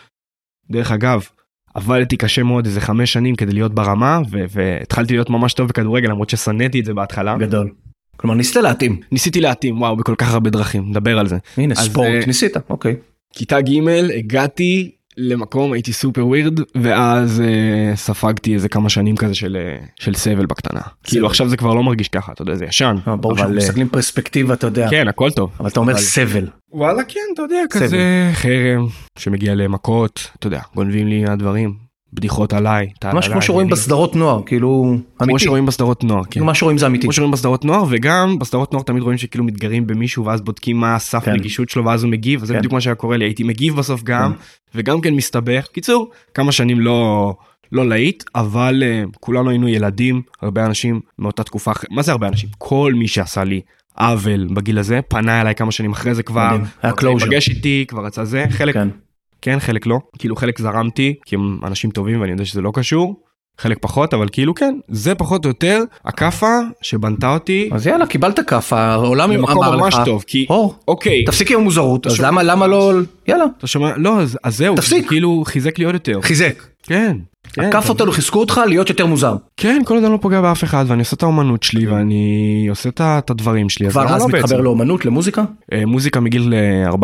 דרך 0.71 0.91
אגב, 0.91 1.27
עבדתי 1.73 2.17
קשה 2.17 2.43
מאוד 2.43 2.65
איזה 2.65 2.81
חמש 2.81 3.13
שנים 3.13 3.35
כדי 3.35 3.53
להיות 3.53 3.75
ברמה, 3.75 4.19
ו- 4.31 4.45
והתחלתי 4.49 5.13
להיות 5.13 5.29
ממש 5.29 5.53
טוב 5.53 5.67
בכדורגל, 5.67 6.09
למרות 6.09 6.29
ששנאתי 6.29 6.79
את 6.79 6.85
זה 6.85 6.93
בהתחלה. 6.93 7.37
גדול. 7.37 7.71
כלומר 8.17 8.35
ניסית 8.35 8.55
להתאים. 8.55 8.99
ניסיתי 9.11 9.41
להתאים, 9.41 9.81
וואו, 9.81 9.95
בכל 9.95 10.15
כך 10.17 10.33
הרבה 10.33 10.49
דרכים, 10.49 10.89
נדבר 10.89 11.19
על 11.19 11.27
זה. 11.27 11.37
הנה 11.57 11.73
אז, 11.77 11.85
ספורט, 11.85 12.07
אה, 12.07 12.19
ניסית, 12.27 12.53
אוקיי. 12.69 12.95
כיתה 13.33 13.61
ג' 13.61 13.87
הגעתי 14.17 14.91
למקום 15.17 15.73
הייתי 15.73 15.93
סופר 15.93 16.27
ווירד 16.27 16.59
ואז 16.75 17.41
אה, 17.41 17.95
ספגתי 17.95 18.53
איזה 18.53 18.69
כמה 18.69 18.89
שנים 18.89 19.15
כזה 19.15 19.35
של, 19.35 19.57
אה, 19.59 19.85
של 19.99 20.13
סבל 20.13 20.45
בקטנה. 20.45 20.79
כאילו 21.03 21.27
עכשיו 21.27 21.49
זה 21.49 21.57
כבר 21.57 21.73
לא 21.73 21.83
מרגיש 21.83 22.09
ככה 22.09 22.31
אתה 22.31 22.41
יודע 22.41 22.55
זה 22.55 22.65
ישן. 22.65 22.95
אה, 23.07 23.15
ברור 23.15 23.31
אבל, 23.33 23.39
שאנחנו 23.39 23.53
אה, 23.55 23.57
מסתכלים 23.65 23.89
פרספקטיבה, 23.89 24.53
אתה 24.53 24.67
יודע. 24.67 24.87
כן 24.89 25.07
הכל 25.07 25.31
טוב. 25.31 25.51
אבל 25.59 25.69
אתה 25.69 25.79
אומר 25.79 25.93
אבל- 25.93 26.01
סבל. 26.01 26.47
וואלה 26.71 27.03
כן 27.07 27.19
אתה 27.33 27.41
יודע 27.41 27.55
סבל. 27.73 27.81
כזה 27.85 28.29
חרם 28.33 28.87
שמגיע 29.19 29.55
למכות 29.55 30.29
אתה 30.39 30.47
יודע 30.47 30.61
גונבים 30.75 31.07
לי 31.07 31.23
מהדברים 31.23 31.84
בדיחות 32.15 32.53
עליי. 32.53 32.87
ממש 33.03 33.27
כמו 33.27 33.41
שרואים 33.41 33.69
בסדרות 33.69 34.15
נוער, 34.15 34.41
כאילו, 34.45 34.95
כמו 35.17 35.25
אמיתי. 35.25 35.43
שרואים 35.43 35.65
בסדרות 35.65 36.03
נוער. 36.03 36.23
כן. 36.23 36.29
כאילו 36.29 36.45
מה 36.45 36.53
שרואים 36.53 36.77
זה 36.77 36.85
אמיתי. 36.87 37.03
כמו 37.03 37.13
שרואים 37.13 37.31
בסדרות 37.31 37.65
נוער 37.65 37.83
וגם 37.89 38.39
בסדרות 38.39 38.73
נוער 38.73 38.83
תמיד 38.83 39.03
רואים 39.03 39.17
שכאילו 39.17 39.43
מתגרים 39.43 39.87
במישהו 39.87 40.25
ואז 40.25 40.41
בודקים 40.41 40.77
מה 40.77 40.95
הסף 40.95 41.25
כן. 41.25 41.31
רגישות 41.31 41.69
שלו 41.69 41.85
ואז 41.85 42.03
הוא 42.03 42.11
מגיב 42.11 42.43
וזה 42.43 42.53
כן. 42.53 42.59
בדיוק 42.59 42.73
מה 42.73 42.81
שהיה 42.81 42.95
קורה 42.95 43.17
לי 43.17 43.25
הייתי 43.25 43.43
מגיב 43.43 43.75
בסוף 43.75 44.03
גם 44.03 44.33
כן. 44.33 44.39
וגם 44.75 45.01
כן 45.01 45.13
מסתבך 45.13 45.67
קיצור 45.71 46.09
כמה 46.33 46.51
שנים 46.51 46.79
לא 46.79 47.33
לא 47.71 47.89
להיט 47.89 48.23
אבל 48.35 48.83
uh, 48.83 49.17
כולנו 49.19 49.49
היינו 49.49 49.67
ילדים 49.67 50.21
הרבה 50.41 50.65
אנשים 50.65 50.99
מאותה 51.19 51.43
תקופה 51.43 51.71
מה 51.91 52.01
זה 52.01 52.11
הרבה 52.11 52.27
אנשים 52.27 52.49
כל 52.57 52.93
מי 52.95 53.07
שעשה 53.07 53.43
לי 53.43 53.61
עוול 53.97 54.47
בגיל 54.53 54.79
הזה 54.79 54.99
פנה 55.07 55.41
אליי 55.41 55.55
כמה 55.55 55.71
שנים 55.71 55.91
אחרי 55.91 56.15
זה 56.15 56.23
כבר. 56.23 56.57
היה 56.81 56.93
closure. 56.93 57.05
להיפגש 57.05 57.49
איתי 57.49 57.85
כבר 57.87 58.05
רצה 58.05 58.25
זה 58.25 58.45
חלק 58.49 58.73
כן. 58.73 58.87
כן 59.41 59.59
חלק 59.59 59.85
לא 59.87 59.97
כאילו 60.19 60.35
חלק 60.35 60.59
זרמתי 60.61 61.13
כי 61.25 61.35
הם 61.35 61.59
אנשים 61.63 61.89
טובים 61.89 62.21
ואני 62.21 62.31
יודע 62.31 62.45
שזה 62.45 62.61
לא 62.61 62.71
קשור. 62.73 63.21
חלק 63.57 63.77
פחות 63.81 64.13
אבל 64.13 64.27
כאילו 64.31 64.55
כן 64.55 64.75
זה 64.89 65.15
פחות 65.15 65.45
או 65.45 65.49
יותר 65.49 65.83
הכאפה 66.05 66.47
שבנתה 66.81 67.33
אותי 67.33 67.69
אז 67.73 67.87
יאללה, 67.87 68.05
קיבלת 68.05 68.39
כאפה, 68.49 68.79
העולם 68.81 69.33
במקום 69.33 69.63
אמר 69.63 69.77
ממש 69.77 69.93
לך, 69.93 70.01
טוב 70.05 70.23
כי 70.27 70.45
אור, 70.49 70.75
אוקיי 70.87 71.23
תפסיק 71.25 71.51
עם 71.51 71.59
המוזרות, 71.59 72.07
אז 72.07 72.13
שומע- 72.15 72.27
למה, 72.27 72.43
למה 72.43 72.67
לא, 72.67 72.93
יאללה, 73.27 73.45
אתה 73.57 73.67
שומע 73.67 73.91
לא 73.97 74.19
אז, 74.21 74.37
אז 74.43 74.57
זהו 74.57 74.75
תפסיק. 74.75 75.07
כאילו 75.07 75.43
חיזק 75.45 75.79
לי 75.79 75.85
עוד 75.85 75.93
יותר 75.93 76.21
חיזק. 76.21 76.63
כן. 76.87 77.17
כן, 77.53 77.63
הכאפות 77.63 77.99
האלו 77.99 78.11
חיזקו 78.11 78.39
אותך 78.39 78.61
להיות 78.67 78.89
יותר 78.89 79.05
מוזר. 79.05 79.35
כן, 79.57 79.81
כל 79.85 79.93
עוד 79.93 80.03
אני 80.03 80.13
לא 80.13 80.17
פוגע 80.21 80.41
באף 80.41 80.63
אחד 80.63 80.85
ואני 80.87 80.99
עושה 80.99 81.15
את 81.15 81.23
האומנות 81.23 81.63
שלי 81.63 81.87
ואני 81.87 82.65
עושה 82.69 82.89
את 82.89 83.29
הדברים 83.29 83.69
שלי. 83.69 83.89
כבר 83.89 84.15
אז 84.15 84.21
לא 84.21 84.27
מתחבר? 84.27 84.61
לאומנות, 84.61 85.05
למוזיקה? 85.05 85.43
אה, 85.73 85.85
מוזיקה 85.85 86.19
מגיל 86.19 86.53
אה, 86.53 86.91
14-15. 86.91 86.95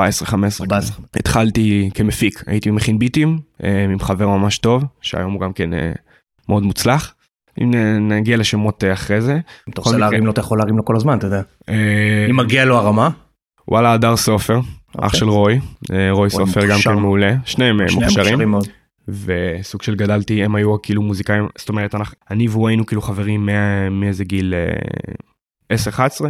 14. 0.61 0.95
התחלתי 1.15 1.89
כמפיק, 1.93 2.43
הייתי 2.47 2.71
מכין 2.71 2.99
ביטים 2.99 3.39
אה, 3.63 3.83
עם 3.83 3.99
חבר 3.99 4.27
ממש 4.27 4.57
טוב, 4.57 4.83
שהיום 5.01 5.33
הוא 5.33 5.41
גם 5.41 5.53
כן 5.53 5.73
אה, 5.73 5.91
מאוד 6.49 6.63
מוצלח. 6.63 7.13
אם 7.61 7.71
נגיע 8.09 8.37
לשמות 8.37 8.83
אה, 8.83 8.93
אחרי 8.93 9.21
זה. 9.21 9.33
אם 9.33 9.73
אתה 9.73 9.81
רוצה. 9.81 9.97
להרים 9.97 10.25
לו, 10.25 10.31
אתה 10.31 10.41
יכול 10.41 10.57
להרים 10.57 10.77
לו 10.77 10.85
כל 10.85 10.95
הזמן, 10.95 11.17
אתה 11.17 11.27
יודע. 11.27 11.41
אה, 11.69 12.27
אם 12.29 12.37
מגיע 12.37 12.65
לו 12.65 12.77
הרמה, 12.77 13.09
וואלה, 13.67 13.93
הדר 13.93 14.17
סופר, 14.17 14.59
אח 14.59 15.03
אוקיי. 15.05 15.19
של 15.19 15.29
רוי, 15.29 15.59
אה, 15.93 16.11
רוי 16.11 16.29
סופר 16.29 16.65
גם. 16.65 16.79
כן 16.83 16.93
מעולה, 16.93 17.33
שניהם 17.45 17.81
אה, 17.81 17.89
שניהם 17.89 18.09
מוכשרים. 18.09 18.53
וסוג 19.07 19.81
של 19.81 19.95
גדלתי, 19.95 20.43
הם 20.43 20.55
היו 20.55 20.81
כאילו 20.81 21.01
מוזיקאים, 21.01 21.47
זאת 21.57 21.69
אומרת, 21.69 21.95
אנחנו- 21.95 22.17
אני 22.31 22.47
והוא 22.47 22.67
היינו 22.67 22.85
כאילו 22.85 23.01
חברים 23.01 23.49
מאיזה 23.91 24.23
גיל 24.23 24.53
אה, 24.53 25.75
10-11. 25.75 26.25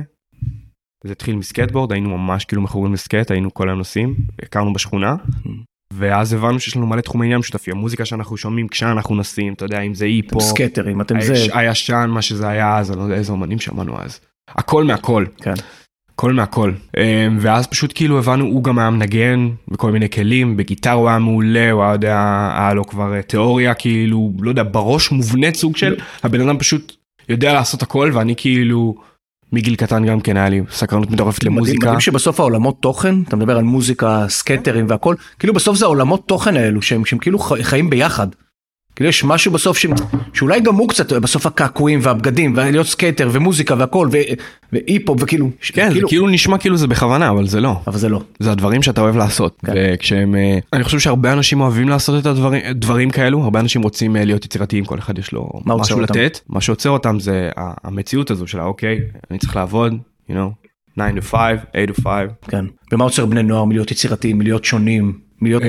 זה 1.03 1.11
התחיל 1.11 1.35
מסקטבורד, 1.35 1.91
היינו 1.91 2.17
ממש 2.17 2.45
כאילו 2.45 2.61
מכורים 2.61 2.93
לסקט, 2.93 3.31
היינו 3.31 3.53
כל 3.53 3.69
היום 3.69 3.77
נוסעים, 3.77 4.15
הכרנו 4.41 4.73
בשכונה. 4.73 5.15
ואז 5.93 6.33
הבנו 6.33 6.59
שיש 6.59 6.75
לנו 6.77 6.87
מלא 6.87 7.01
תחומי 7.01 7.25
עניין 7.25 7.39
משותפים, 7.39 7.77
המוזיקה 7.77 8.05
שאנחנו 8.05 8.37
שומעים 8.37 8.67
כשאנחנו 8.67 9.15
נוסעים, 9.15 9.53
אתה 9.53 9.65
יודע, 9.65 9.81
אם 9.81 9.93
זה 9.93 10.05
אתם 10.05 10.11
היפו, 10.11 10.41
סקטרים, 10.41 11.01
אתם 11.01 11.21
זה, 11.21 11.33
היש- 11.33 11.49
הישן, 11.53 12.09
מה 12.13 12.21
שזה 12.21 12.47
היה 12.47 12.77
אז, 12.77 12.91
אני 12.91 12.97
לא 12.99 13.03
יודע 13.03 13.15
איזה 13.15 13.31
אומנים 13.31 13.59
שמענו 13.59 14.01
אז. 14.01 14.19
הכל 14.47 14.83
מהכל. 14.83 15.25
כן. 15.37 15.53
הכל 16.21 16.33
מהכל. 16.33 16.71
אה, 16.97 17.27
ואז 17.39 17.67
פשוט 17.67 17.91
כאילו 17.95 18.17
הבנו, 18.19 18.45
הוא 18.45 18.63
גם 18.63 18.79
היה 18.79 18.89
מנגן 18.89 19.49
בכל 19.67 19.91
מיני 19.91 20.09
כלים, 20.09 20.57
בגיטר 20.57 20.91
הוא 20.91 21.09
היה 21.09 21.19
מעולה, 21.19 21.71
הוא 21.71 21.83
היה 21.83 21.93
יודע, 21.93 22.17
היה 22.57 22.73
לו 22.73 22.85
כבר 22.87 23.13
אה, 23.13 23.21
תיאוריה 23.21 23.73
כאילו, 23.73 24.31
לא 24.39 24.49
יודע, 24.49 24.63
בראש 24.71 25.11
מובנית 25.11 25.55
סוג 25.55 25.77
של, 25.77 25.95
הבן 26.23 26.41
אדם 26.41 26.57
פשוט 26.57 26.93
יודע 27.29 27.53
לעשות 27.53 27.81
הכל, 27.81 28.11
ואני 28.13 28.33
כאילו, 28.37 28.95
מגיל 29.53 29.75
קטן 29.75 30.05
גם 30.05 30.21
כן 30.21 30.37
היה 30.37 30.49
לי 30.49 30.61
סקרנות 30.71 31.11
מטורפת 31.11 31.43
מדהים, 31.43 31.55
למוזיקה. 31.55 31.87
מדהים 31.87 31.99
שבסוף 31.99 32.39
העולמות 32.39 32.81
תוכן, 32.81 33.21
אתה 33.21 33.35
מדבר 33.35 33.57
על 33.57 33.63
מוזיקה, 33.63 34.25
skater 34.29 34.71
ים 34.71 34.85
והכל, 34.89 35.15
כאילו 35.39 35.53
בסוף 35.53 35.77
זה 35.77 35.85
העולמות 35.85 36.27
תוכן 36.27 36.55
האלו 36.55 36.81
שהם, 36.81 37.05
שהם 37.05 37.19
כאילו 37.19 37.39
חיים 37.39 37.89
ביחד. 37.89 38.27
כאילו 38.95 39.09
יש 39.09 39.23
משהו 39.23 39.51
בסוף 39.51 39.77
ש... 39.77 39.85
שאולי 40.33 40.59
גם 40.59 40.75
הוא 40.75 40.89
קצת 40.89 41.13
בסוף 41.13 41.45
הקעקועים 41.45 41.99
והבגדים 42.03 42.53
ולהיות 42.55 42.87
skater 42.87 43.29
ומוזיקה 43.31 43.75
והכל 43.77 44.09
ו... 44.11 44.17
והיפ-הופ 44.73 45.17
וכאילו, 45.21 45.49
כן, 45.73 45.93
זה 45.93 45.99
כאילו 46.07 46.27
נשמע 46.27 46.57
כאילו 46.57 46.77
זה 46.77 46.87
בכוונה, 46.87 47.29
אבל 47.29 47.47
זה 47.47 47.61
לא. 47.61 47.75
אבל 47.87 47.97
זה 47.97 48.09
לא. 48.09 48.21
זה 48.39 48.51
הדברים 48.51 48.81
שאתה 48.81 49.01
אוהב 49.01 49.15
לעשות. 49.15 49.57
כן. 49.65 49.73
וכשהם, 49.75 50.35
אה, 50.35 50.59
אני 50.73 50.83
חושב 50.83 50.99
שהרבה 50.99 51.33
אנשים 51.33 51.61
אוהבים 51.61 51.89
לעשות 51.89 52.21
את 52.21 52.25
הדברים, 52.25 52.61
דברים 52.71 53.09
כאלו, 53.09 53.43
הרבה 53.43 53.59
אנשים 53.59 53.81
רוצים 53.81 54.15
אה, 54.15 54.25
להיות 54.25 54.45
יצירתיים, 54.45 54.85
כל 54.85 54.99
אחד 54.99 55.19
יש 55.19 55.31
לו 55.31 55.49
מה 55.65 55.75
משהו 55.75 56.01
אותם? 56.01 56.13
לתת. 56.13 56.39
מה 56.49 56.61
שעוצר 56.61 56.89
אותם 56.89 57.19
זה 57.19 57.49
המציאות 57.57 58.31
הזו 58.31 58.47
של 58.47 58.59
האוקיי, 58.59 58.99
אני 59.31 59.39
צריך 59.39 59.55
לעבוד, 59.55 59.93
you 60.29 60.33
know, 60.33 60.61
9 60.95 61.09
to 61.17 61.21
5, 61.21 61.59
8 61.73 61.85
to 61.87 62.01
5. 62.01 62.27
כן. 62.47 62.65
ומה 62.91 63.03
עוצר 63.03 63.25
בני 63.25 63.43
נוער 63.43 63.65
מלהיות 63.65 63.91
יצירתיים, 63.91 64.37
מלהיות 64.37 64.65
שונים, 64.65 65.19
מלהיות, 65.41 65.63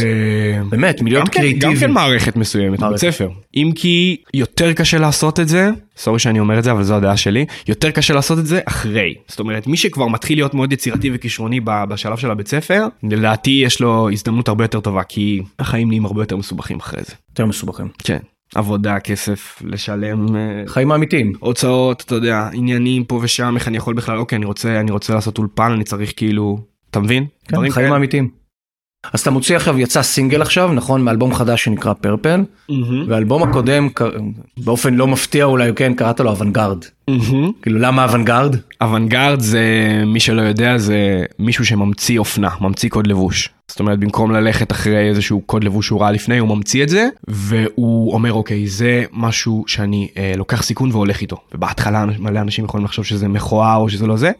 באמת, 0.69 1.03
מלהיות 1.03 1.29
כן- 1.29 1.41
גם 1.41 1.51
כן 1.51 1.59
קריאיטיביים. 1.59 1.93
מערכת 1.95 2.37
מסוימת, 2.37 2.81
בית. 2.81 2.97
ספר. 2.97 3.29
אם 3.55 3.71
כי 3.75 4.17
יותר 4.35 4.73
קשה 4.73 4.99
לעשות 4.99 5.41
את 5.41 5.49
זה, 5.49 5.71
סורי 5.97 6.19
שאני 6.19 6.41
אומר 6.41 6.59
את 6.59 6.65
זה, 6.65 6.73
אבל 6.73 6.83
זו 6.83 6.95
הדעה 6.95 7.17
שלי, 7.17 7.47
יותר 7.69 7.91
קשה 7.91 8.15
לעשות 8.15 8.39
את 8.39 8.47
זה 8.47 8.61
אחרי. 8.65 9.15
זאת 9.29 9.41
אומרת, 9.41 9.67
מי 9.67 9.77
שכבר 9.77 10.09
מתחיל 10.09 10.39
להיות 10.39 10.55
מאוד 10.55 10.73
יצירתי 10.73 11.11
וכישרוני 11.15 11.61
בשלב 11.65 12.17
של 12.17 12.31
הבית 12.31 12.49
ספר, 12.49 12.87
לדעתי 13.03 13.51
יש 13.65 13.81
לו 13.81 14.11
הזדמנות 14.13 14.49
הרבה 14.49 14.65
יותר 14.65 14.81
טובה, 14.81 15.03
כי 15.03 15.43
החיים 15.59 15.89
נהיים 15.89 16.05
הרבה 16.05 16.23
יותר 16.23 16.37
מסובכים 16.37 16.79
אחרי 16.79 17.01
זה. 17.07 17.13
יותר 17.31 17.47
מסובכים. 17.47 17.89
כן. 17.99 18.19
עבודה, 18.55 19.01
כסף, 19.01 19.63
לשלם 19.65 20.37
אה, 20.37 20.41
חיים 20.67 20.93
האמיתיים. 20.93 21.33
הוצאות, 21.41 22.03
אתה 22.07 22.15
יודע, 22.15 22.49
עניינים 22.53 23.05
פה 23.05 23.21
ושם, 23.23 23.55
איך 23.57 23.69
אני 23.69 23.77
יכול 23.77 23.95
בכלל, 23.95 24.19
אוקיי, 24.19 24.37
אני 24.37 24.47
רוצה, 24.47 24.81
אני 24.81 24.91
רוצה 24.91 25.15
לעשות 25.15 25.39
אולפן, 25.39 25.73
אני 25.73 25.85
צריך 25.85 26.13
כאילו, 26.17 26.59
אתה 26.91 27.01
מבין? 27.01 27.27
כן, 27.49 27.57
חיים 27.71 27.73
כאלה. 27.73 28.23
אז 29.13 29.21
אתה 29.21 29.31
מוציא 29.31 29.57
עכשיו, 29.57 29.79
יצא 29.79 30.03
סינגל 30.03 30.43
עכשיו, 30.43 30.73
נכון? 30.73 31.03
מאלבום 31.03 31.35
חדש 31.35 31.65
שנקרא 31.65 31.93
פרפל, 31.93 32.45
מהמם. 32.69 33.05
והאלבום 33.09 33.43
הקודם, 33.43 33.89
באופן 34.57 34.95
לא 34.95 35.07
מפתיע 35.07 35.45
אולי, 35.45 35.73
כן, 35.77 35.95
קראת 35.95 36.21
לו 36.21 36.31
אוונגרד. 36.31 36.85
כאילו, 37.63 37.79
למה 37.79 38.05
אוונגרד? 38.05 38.57
אוונגרד 38.81 39.41
זה, 39.41 39.63
מי 40.07 40.21
שלא 40.21 40.43
יודע, 40.43 40.79
זה 40.79 41.25
מישהו 41.39 41.65
שממציא 41.67 42.19
אופנה, 42.19 42.49
ממציא 42.61 42.89
קוד 42.89 43.07
לבוש. 43.07 43.49
זאת 43.69 43.81
אומרת, 43.81 43.99
במקום 43.99 44.33
ללכת 44.33 44.73
אחרי 44.73 45.09
איזשהו 45.09 45.41
קוד 45.41 45.65
לבוש 45.65 45.87
שהוא 45.87 46.01
ראה 46.01 46.11
לפני, 46.11 46.39
הוא 46.39 46.57
ממציא 46.57 46.83
את 46.83 46.89
זה, 46.89 47.09
והוא 47.29 48.15
אומר, 48.15 48.33
אוקיי, 48.33 48.67
זה 48.67 49.05
משהו 49.13 49.65
שאני 49.67 50.09
אה, 50.17 50.33
לוקח 50.37 50.63
סיכון 50.63 50.93
והולך 50.93 51.21
איתו. 51.21 51.37
ובהתחלה 51.55 52.05
מלא 52.19 52.41
אנשים 52.41 52.65
יכולים 52.65 52.85
לחשוב 52.85 53.05
שזה 53.05 53.29
מכוער 53.29 53.77
או 53.77 53.89
שזה 53.89 54.07
לא 54.07 54.17
זה, 54.17 54.31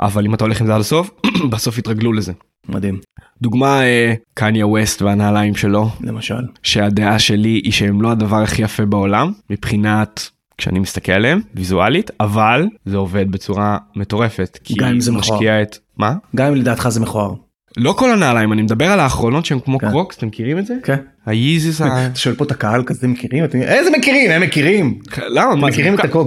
אבל 0.00 0.24
אם 0.24 0.34
אתה 0.34 0.44
הולך 0.44 0.60
עם 0.60 0.66
זה 0.66 0.74
עד 0.74 0.80
הסוף, 0.80 1.10
בסוף 1.50 1.78
יתרגלו 1.78 2.12
לזה. 2.12 2.32
מדהים, 2.68 2.98
דוגמה, 3.42 3.82
אה, 3.82 4.14
קניה 4.34 4.66
ווסט 4.66 5.02
והנעליים 5.02 5.54
שלו, 5.54 5.88
למשל. 6.00 6.42
שהדעה 6.62 7.18
שלי 7.18 7.60
היא 7.64 7.72
שהם 7.72 8.02
לא 8.02 8.10
הדבר 8.10 8.36
הכי 8.36 8.62
יפה 8.62 8.84
בעולם, 8.84 9.32
מבחינת... 9.50 10.30
כשאני 10.58 10.78
מסתכל 10.78 11.12
עליהם 11.12 11.40
ויזואלית 11.54 12.10
אבל 12.20 12.66
זה 12.84 12.96
עובד 12.96 13.32
בצורה 13.32 13.78
מטורפת 13.96 14.58
כי 14.64 14.74
גם 14.74 14.88
אם 14.88 15.00
זה 15.00 15.12
מכוער. 15.12 15.62
את 15.62 15.78
מה 15.96 16.14
גם 16.36 16.46
אם 16.46 16.54
לדעתך 16.54 16.88
זה 16.88 17.00
מכוער. 17.00 17.34
לא 17.76 17.92
כל 17.92 18.12
הנעליים 18.12 18.52
אני 18.52 18.62
מדבר 18.62 18.84
על 18.86 19.00
האחרונות 19.00 19.46
שהם 19.46 19.60
כמו 19.60 19.78
כן. 19.78 19.90
קרוקס 19.90 20.16
אתם 20.16 20.26
מכירים 20.26 20.58
את 20.58 20.66
זה 20.66 20.74
כן. 20.84 20.96
היזיס 21.30 21.80
ה... 21.80 21.86
אתה 22.06 22.18
שואל 22.18 22.34
פה 22.34 22.44
את 22.44 22.50
הקהל 22.50 22.82
כזה 22.86 23.08
מכירים? 23.08 23.44
איזה 23.62 23.90
מכירים? 23.98 24.30
הם 24.30 24.42
מכירים. 24.42 24.98
למה 25.28 25.54
מה 25.54 25.68
מכירים 25.68 25.94
את 25.94 26.00
כל- 26.00 26.24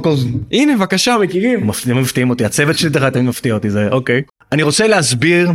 הנה 0.51 0.77
בבקשה 0.77 1.17
מכירים 1.24 1.67
מפתיעים 1.67 2.01
מפתיעים 2.01 2.29
אותי, 2.29 2.45
הצוות 2.45 2.77
שלי 2.77 2.89
דרך 2.89 3.03
אגב 3.03 3.22
מפתיע 3.22 3.53
אותי, 3.53 3.69
זה 3.69 3.88
אוקיי. 3.91 4.22
אני 4.51 4.63
רוצה 4.63 4.88
להסביר 4.88 5.51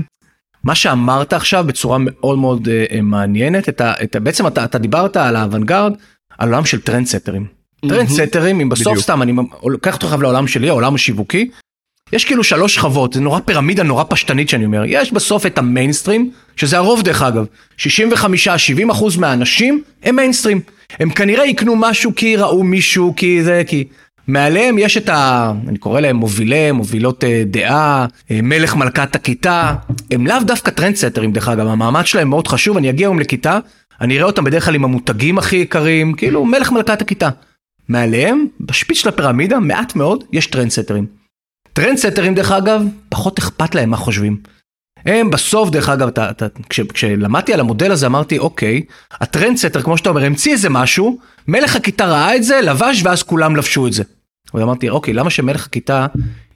מה 0.65 0.75
שאמרת 0.75 1.33
עכשיו 1.33 1.65
בצורה 1.67 1.99
מאוד 2.01 2.39
מאוד 2.39 2.69
אה, 2.69 2.85
אה, 2.93 3.01
מעניינת, 3.01 3.69
את 3.69 3.81
ה, 3.81 3.93
בעצם 4.23 4.47
אתה, 4.47 4.79
דיברת 4.79 5.17
על 5.17 5.37
האוונגרד, 5.37 5.93
על 6.39 6.49
עולם 6.49 6.65
של 6.65 6.81
trendsetter 6.81 7.33
ים. 7.33 7.47
trendsetter 7.89 8.45
ים, 8.45 8.61
אם 8.61 8.69
בסוף. 8.69 8.99
סתם 8.99 9.23
אני 9.23 9.33
לוקח 9.65 9.95
אותך 9.95 10.17
לעולם 10.21 10.47
שלי, 10.47 10.69
העולם 10.69 10.95
השיווקי, 10.95 11.51
יש 12.13 12.25
כאילו 12.25 12.45
שלוש 12.45 12.75
שכבות, 12.75 13.13
זה 13.13 13.21
נורא 13.21 13.41
פירמידה 13.41 13.83
נורא 13.83 14.05
פשטנית 14.09 14.49
שאני 14.49 14.65
אומר, 14.65 14.83
יש 14.87 15.13
בסוף 15.13 15.47
את 15.47 15.59
המיינסטרים, 15.59 16.31
שזה 16.57 16.77
הרוב 16.77 17.03
דרך 17.03 17.23
אגב, 17.23 17.47
65-70 17.79 17.85
אחוז 18.91 19.17
מהאנשים 19.17 19.83
הם 20.03 20.17
מיינסטרים, 20.17 20.61
הם 21.01 21.11
כנראה 21.11 21.47
יקנו 21.47 21.77
משהו 21.77 22.15
כי 22.17 22.37
ראו 22.37 22.65
מישהו, 22.65 23.15
כי 23.17 23.43
זה, 23.43 23.63
כי... 23.67 23.85
מעליהם 24.29 24.79
יש 24.79 24.97
את 24.97 25.09
ה... 25.09 25.53
אני 25.69 25.79
קורא 25.79 26.01
להם 26.01 26.17
מובילי, 26.17 26.73
מובילות 26.73 27.25
אה, 27.25 27.43
דעה, 27.47 28.07
אה, 28.31 28.41
מלך 28.43 28.77
מלכת 28.77 29.15
הכיתה, 29.15 29.75
הם 30.11 30.27
לאו 30.27 30.37
דווקא 30.47 30.71
trendsetter 30.71 31.23
ים 31.23 31.33
דרך 31.33 31.49
אגב, 31.49 31.67
המעמד 31.67 32.07
שלהם 32.07 32.29
מאוד 32.29 32.49
חשוב, 32.49 32.77
אני 32.77 32.91
אגיע 32.91 33.07
היום 33.07 33.21
לכיתה, 33.21 33.59
אני 34.01 34.17
אראה 34.17 34.27
אותם 34.27 34.45
בדרך 34.45 34.65
כלל 34.65 34.75
עם 34.75 34.85
המותגים 34.85 35.39
הכי 35.39 35.57
יקרים, 35.57 36.13
כאילו 36.13 36.45
מלך 36.45 36.73
מלכת 36.73 37.03
הכיתה. 37.03 37.29
מעליהם, 37.89 38.47
בשפיץ 38.61 38.99
של 38.99 39.09
הפירמידה, 39.09 39.59
מעט 39.61 39.97
מאוד, 39.97 40.25
יש 40.33 40.47
trendsetter 40.47 40.94
ים. 40.94 41.07
trendsetter 41.79 42.26
ים 42.26 42.35
דרך 42.35 42.53
אגב, 42.53 42.83
פחות 43.09 43.39
אכפת 43.39 43.75
להם 43.75 43.91
מה 43.91 43.97
חושבים. 43.97 44.37
הם 45.07 45.31
בסוף 45.31 45.71
דרך 45.71 45.89
אגב, 45.89 46.09
אתה, 46.09 46.31
אתה, 46.31 46.47
כש, 46.69 46.81
כשלמדתי 46.81 47.55
על 47.55 47.61
המודל 47.61 47.93
הזה 47.93 48.07
אמרתי 48.07 48.39
אוקיי, 48.39 48.83
הטרנדסטר 49.13 49.83
כמו 49.83 49.99
שאתה 49.99 50.09
אומר 50.09 50.25
המציא 50.25 50.53
איזה 50.53 50.69
משהו, 50.69 51.19
מלך 51.49 51.77
הכיתה 51.77 52.07
ראה 52.07 52.37
את 52.37 52.45
זה, 52.45 52.61
לבש 52.61 53.03
ואז 53.05 53.23
כולם 53.23 53.57
לבשו 53.57 53.87
את 53.87 53.93
זה. 53.93 54.03
ואמרתי 54.55 54.89
אוקיי, 54.89 55.15
למה 55.15 55.31
שמלך 55.31 55.67
הכיתה 55.67 56.07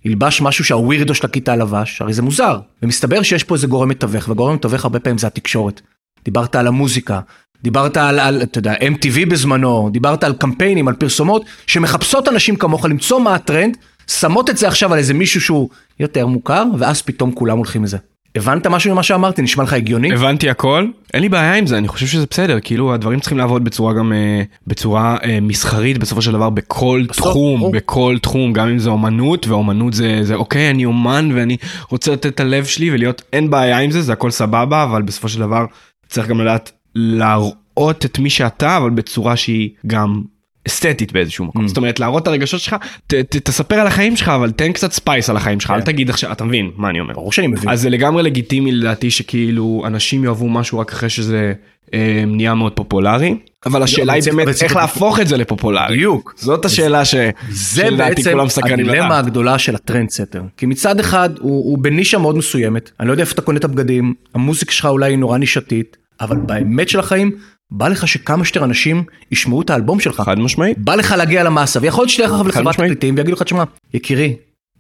ילבש 0.05 0.41
משהו 0.41 0.65
שהווירדו 0.65 1.15
של 1.15 1.27
הכיתה 1.27 1.57
לבש? 1.57 2.03
הרי 2.03 2.13
זה 2.13 2.23
מוזר. 2.23 2.59
ומסתבר 2.83 3.23
שיש 3.23 3.45
פה 3.45 3.55
איזה 3.55 3.67
גורם 3.67 3.89
מתווך, 3.89 4.29
והגורם 4.29 4.55
מתווך 4.55 4.85
הרבה 4.85 5.01
פעמים 5.01 5.19
זה 5.19 5.27
התקשורת. 5.27 5.81
דיברת 6.25 6.57
על 6.57 6.67
המוזיקה, 6.67 7.21
דיברת 7.63 7.97
על, 7.97 8.19
על 8.19 8.43
אתה 8.43 8.59
יודע, 8.59 8.75
MTV 8.75 9.27
בזמנו, 9.31 9.91
דיברת 9.93 10.25
על 10.25 10.33
קמפיינים, 10.33 10.89
על 10.89 10.95
פרסומות, 10.95 11.45
שמחפשות 11.67 12.29
אנשים 12.29 12.57
כמוך 12.57 12.85
למצוא 12.85 13.21
מה 13.21 13.35
הטרנד, 13.35 13.77
שמות 14.07 14.51
את 14.51 14.57
זה 14.57 14.69
עכשיו 14.69 14.93
על 14.93 14.99
איזה 14.99 15.15
מישהו 15.15 15.41
שהוא 15.41 15.69
יותר 16.01 16.27
מוכר, 16.27 16.65
ואז 16.79 17.03
פתאום 17.03 17.33
כולם 17.33 17.57
הולכים 17.57 17.85
לזה. 17.85 17.99
הבנת 18.37 18.67
משהו 18.67 18.93
ממה 18.93 19.03
שאמרתי? 19.03 19.43
נשמע 19.43 19.65
לך 19.65 19.73
הגיוני? 19.73 20.13
הבנתי 20.13 20.51
הכל 20.51 20.87
אין 21.15 21.23
לי 21.23 21.29
בעיה 21.29 21.55
עם 21.55 21.67
זה 21.67 21.79
אני 21.79 21.89
חושב 21.89 22.07
שזה 22.07 22.27
בסדר 22.31 22.59
כאילו 22.63 22.95
הדברים 22.95 23.21
צריכים 23.21 23.39
לעבוד 23.39 23.65
בצורה 23.65 23.95
גם 23.95 24.13
אה, 24.13 24.43
בצורה 24.67 25.17
אה, 25.25 25.39
מסחרית 25.43 25.99
בסופו 25.99 26.23
של 26.23 26.33
דבר 26.33 26.51
בכל 26.51 27.05
בסוף, 27.09 27.27
תחום 27.27 27.61
ברור. 27.61 27.73
בכל 27.73 28.17
תחום 28.23 28.53
גם 28.53 28.69
אם 28.69 28.79
זה 28.79 28.91
אומנות 28.91 29.47
ואומנות 29.47 29.95
זה 29.95 30.19
זה 30.23 30.35
אוקיי 30.35 30.71
אני 30.71 30.85
אומן 30.85 31.31
ואני 31.35 31.57
רוצה 31.91 32.13
לתת 32.13 32.27
את 32.27 32.41
הלב 32.41 32.65
שלי 32.65 32.91
ולהיות 32.91 33.23
אין 33.33 33.51
בעיה 33.51 33.79
עם 33.79 33.91
זה 33.91 34.03
זה 34.03 34.13
הכל 34.13 34.31
סבבה 34.31 34.85
אבל 34.85 35.03
בסופו 35.03 35.29
של 35.29 35.41
דבר 35.41 35.65
צריך 36.09 36.29
גם 36.29 36.41
לדעת 36.41 36.73
להראות 36.95 38.05
את 38.05 38.19
מי 38.19 38.31
שאתה 38.31 38.77
אבל 38.77 38.91
בצורה 38.91 39.37
שהיא 39.37 39.71
גם. 39.87 40.23
אסתטית 40.69 41.13
באיזשהו 41.13 41.45
מקום, 41.45 41.65
Mm. 41.65 41.69
זאת 41.69 41.77
אומרת 41.77 42.01
להראות 42.01 42.23
את 42.23 42.29
הרגשות 42.29 42.61
שלך, 42.61 42.77
ת, 43.07 43.15
ת, 43.15 43.37
תספר 43.37 43.75
על 43.75 43.87
החיים 43.87 44.17
שלך 44.17 44.29
אבל 44.29 44.51
תן 44.51 44.73
קצת 44.73 44.93
space 44.93 45.31
על 45.31 45.37
החיים 45.37 45.61
שלך, 45.61 45.71
כן. 45.71 45.77
אל 45.77 45.83
תגיד 45.83 46.11
עכשיו, 46.11 46.33
אתה 46.33 46.45
מבין 46.45 46.71
מה 46.77 46.91
אני 46.91 47.01
אומר. 47.01 47.15
ברור 47.15 47.33
שאני 47.33 47.47
מבין. 47.47 47.71
אז 47.71 47.81
זה 47.81 47.91
לגמרי 47.91 48.23
לגיטימי 48.23 48.73
לדעתי 48.73 49.11
שכאילו 49.11 49.83
אנשים 49.87 50.25
יאהבו 50.25 50.49
משהו 50.49 50.79
רק 50.79 50.93
אחרי 50.93 51.09
שזה 51.09 51.53
אה, 51.95 52.25
נהיה 52.27 52.55
מאוד 52.55 52.73
פופולרי. 52.73 53.35
אבל 53.67 53.83
השאלה 53.83 54.13
היא 54.13 54.23
באמת 54.27 54.63
איך 54.63 54.77
להפוך 54.77 55.21
את 55.21 55.29
זה 55.29 55.37
לפופולרי. 55.37 55.97
בדיוק. 55.97 56.35
זאת 56.37 56.65
השאלה 56.65 57.05
ש... 57.05 57.15
זה 57.51 57.83
שלדעתי 57.83 58.23
בעצם 58.23 58.65
הדילמה. 58.65 59.19
הגדולה 59.19 59.59
של 59.59 59.75
ה 59.75 59.80
trendsetter. 59.80 60.43
כי 60.57 60.67
מצד 60.67 61.01
אחד 61.01 61.31
הוא, 61.39 61.51
הוא 61.51 61.79
בנישה 61.79 62.19
מאוד 62.19 62.37
מסוימת, 62.37 62.91
אני 63.01 63.09
לא 63.09 63.13
יודע 63.13 63.23
איפה 63.23 63.33
אתה 63.33 63.43
קונה 63.43 63.59
את 63.59 63.65
הבגדים, 63.65 64.15
המוזיקה 64.35 64.73
שלך 64.73 64.87
אולי 64.87 65.13
היא 65.13 65.19
נורא 65.19 65.39
נישתית, 65.39 65.97
אבל 66.21 66.37
באמת 66.37 66.89
של 66.89 66.99
החיים, 66.99 67.31
בא 67.75 67.89
לך 67.89 68.09
שכמה 68.09 68.45
שיותר 68.45 68.65
אנשים 68.65 69.05
ישמעו 69.31 69.63
את 69.63 69.71
האלבום 69.71 70.01
שלך. 70.01 70.23
חד 70.27 70.39
משמעית. 70.39 70.79
בא 70.79 70.95
לך 70.95 71.15
להגיע 71.19 71.43
למאסה, 71.43 71.79
ויכול 71.83 72.03
להיות 72.03 72.11
שתלך 72.11 72.33
לך 72.33 72.47
לחברת. 72.47 72.75
תקליטים 72.75 73.15
ויגידו 73.17 73.37
לך, 73.37 73.43
תשמע, 73.43 73.65
יקירי, 73.95 74.37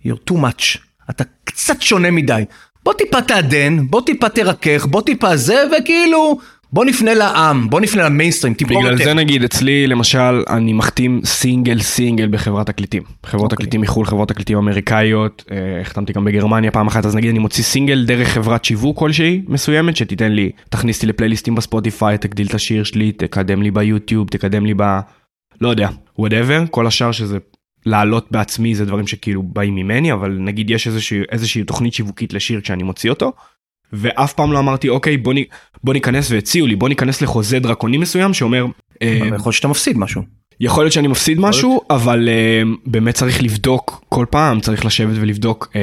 you're 0.06 0.30
too 0.30 0.34
much, 0.34 0.78
אתה 1.10 1.24
קצת 1.44 1.82
שונה 1.82 2.10
מדי. 2.10 2.44
בוא 2.84 2.92
טיפה 2.92 3.22
תעדן, 3.22 3.86
בוא 3.90 4.00
טיפה 4.00 4.28
תרכך, 4.28 4.86
בוא 4.86 5.02
טיפה 5.02 5.36
זה, 5.36 5.64
וכאילו, 5.78 6.38
בוא 6.72 6.84
נפנה 6.84 7.14
לעם, 7.14 7.70
בוא 7.70 7.80
נפנה 7.80 8.04
למיינסטרים, 8.04 8.54
תמכור 8.54 8.80
בגלל 8.80 8.92
יותר. 8.92 9.04
זה 9.04 9.14
נגיד 9.14 9.44
אצלי 9.44 9.86
למשל 9.86 10.42
אני 10.50 10.72
מחתים 10.72 11.20
סינגל 11.24 11.80
סינגל 11.80 12.28
בחברת 12.30 12.66
תקליטים. 12.66 13.02
חברות 13.26 13.44
אוקיי. 13.44 13.56
תקליטים 13.56 13.80
מחו"ל, 13.80 14.06
חברות 14.06 14.28
תקליטים 14.28 14.58
אמריקאיות, 14.58 15.44
אה, 15.50 15.80
החתמתי 15.80 16.12
גם 16.12 16.24
בגרמניה 16.24 16.70
פעם 16.70 16.86
אחת 16.86 17.06
אז 17.06 17.16
נגיד 17.16 17.30
אני 17.30 17.38
מוציא 17.38 17.64
סינגל 17.64 18.04
דרך 18.04 18.28
חברת 18.28 18.64
שיווק 18.64 18.98
כלשהי 18.98 19.42
מסוימת 19.48 19.96
שתיתן 19.96 20.32
לי, 20.32 20.50
תכניס 20.70 20.96
אותי 20.96 21.06
לפלייליסטים 21.06 21.54
בספוטיפיי, 21.54 22.18
תגדיל 22.18 22.46
את 22.46 22.54
השיר 22.54 22.84
שלי, 22.84 23.12
תקדם 23.12 23.62
לי 23.62 23.70
ביוטיוב, 23.70 24.28
תקדם 24.28 24.66
לי 24.66 24.74
ב... 24.76 25.00
לא 25.60 25.68
יודע, 25.68 25.88
whatever, 26.20 26.68
כל 26.70 26.86
השאר 26.86 27.12
שזה 27.12 27.38
לעלות 27.86 28.26
בעצמי 28.30 28.74
זה 28.74 28.84
דברים 28.84 29.06
שכאילו 29.06 29.42
באים 29.42 29.74
ממני 29.74 30.12
אבל 30.12 30.38
נגיד 30.40 30.70
יש 30.70 30.86
איזושהי, 30.86 31.22
איזושהי 31.32 31.64
תוכנית 31.64 31.94
שיווקית 31.94 32.32
לשיר 32.32 32.60
כשאני 32.60 32.82
מוציא 32.82 33.10
אותו. 33.10 33.32
ואף 33.92 34.32
פעם 34.32 34.52
לא 34.52 34.58
אמרתי 34.58 34.88
אוקיי 34.88 35.16
בוא, 35.16 35.34
נ... 35.34 35.36
בוא 35.84 35.94
ניכנס 35.94 36.30
והציעו 36.30 36.66
לי 36.66 36.76
בוא 36.76 36.88
ניכנס 36.88 37.22
לחוזה 37.22 37.58
דרקוני 37.58 37.98
מסוים 37.98 38.34
שאומר 38.34 38.66
אה, 39.02 39.08
יכול 39.08 39.36
להיות 39.44 39.54
שאתה 39.54 39.68
מפסיד 39.68 39.98
משהו. 39.98 40.22
יכול 40.60 40.84
להיות 40.84 40.92
שאני 40.92 41.08
מפסיד 41.08 41.40
משהו 41.40 41.80
אבל 41.90 42.28
uh, 42.28 42.68
באמת 42.86 43.14
צריך 43.14 43.42
לבדוק 43.42 44.04
כל 44.08 44.26
פעם 44.30 44.60
צריך 44.60 44.84
לשבת 44.84 45.14
ולבדוק 45.20 45.68
uh, 45.72 45.76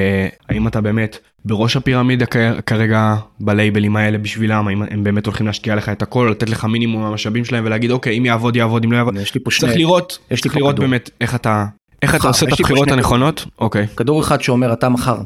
האם 0.50 0.68
אתה 0.68 0.82
באמת 0.82 1.18
בראש 1.46 1.76
הפירמידה 1.76 2.26
כרגע 2.66 3.16
בלייבלים 3.40 3.96
האלה 3.96 4.18
בשבילם 4.18 4.68
האם 4.68 4.84
הם 4.90 5.04
באמת 5.04 5.26
הולכים 5.26 5.48
להשקיע 5.48 5.76
לך 5.76 5.90
את 5.90 6.02
הכל 6.02 6.28
לתת 6.32 6.50
לך 6.50 6.66
מינימום 6.66 7.04
המשאבים 7.04 7.46
שלהם 7.46 7.66
ולהגיד 7.66 7.92
אוקיי 7.92 8.18
אם 8.18 8.26
יעבוד 8.26 8.56
יעבוד 8.56 8.84
אם 8.84 8.92
לא 8.92 8.98
יעבוד 8.98 9.16
יש 9.18 9.36
לי 9.36 9.42
פה 9.44 9.52
צריך 9.52 9.72
שני, 9.72 9.82
לראות 9.82 10.20
יש 10.32 10.44
לי 10.44 10.50
פה 10.50 10.60
לראות 10.60 10.76
כדור. 10.76 10.86
באמת 10.86 11.10
איך 11.22 11.36
אתה 11.36 11.66
איך 12.02 12.16
אתה 12.16 12.28
עושה 12.28 12.46
את 12.46 12.52
הבחירות 12.52 12.92
הנכונות 12.92 13.46
אוקיי 13.60 13.88
כדור 13.88 14.22
אחד 14.22 14.42
שאומר 14.42 14.74
אתה 14.74 14.90
מחר 14.90 15.18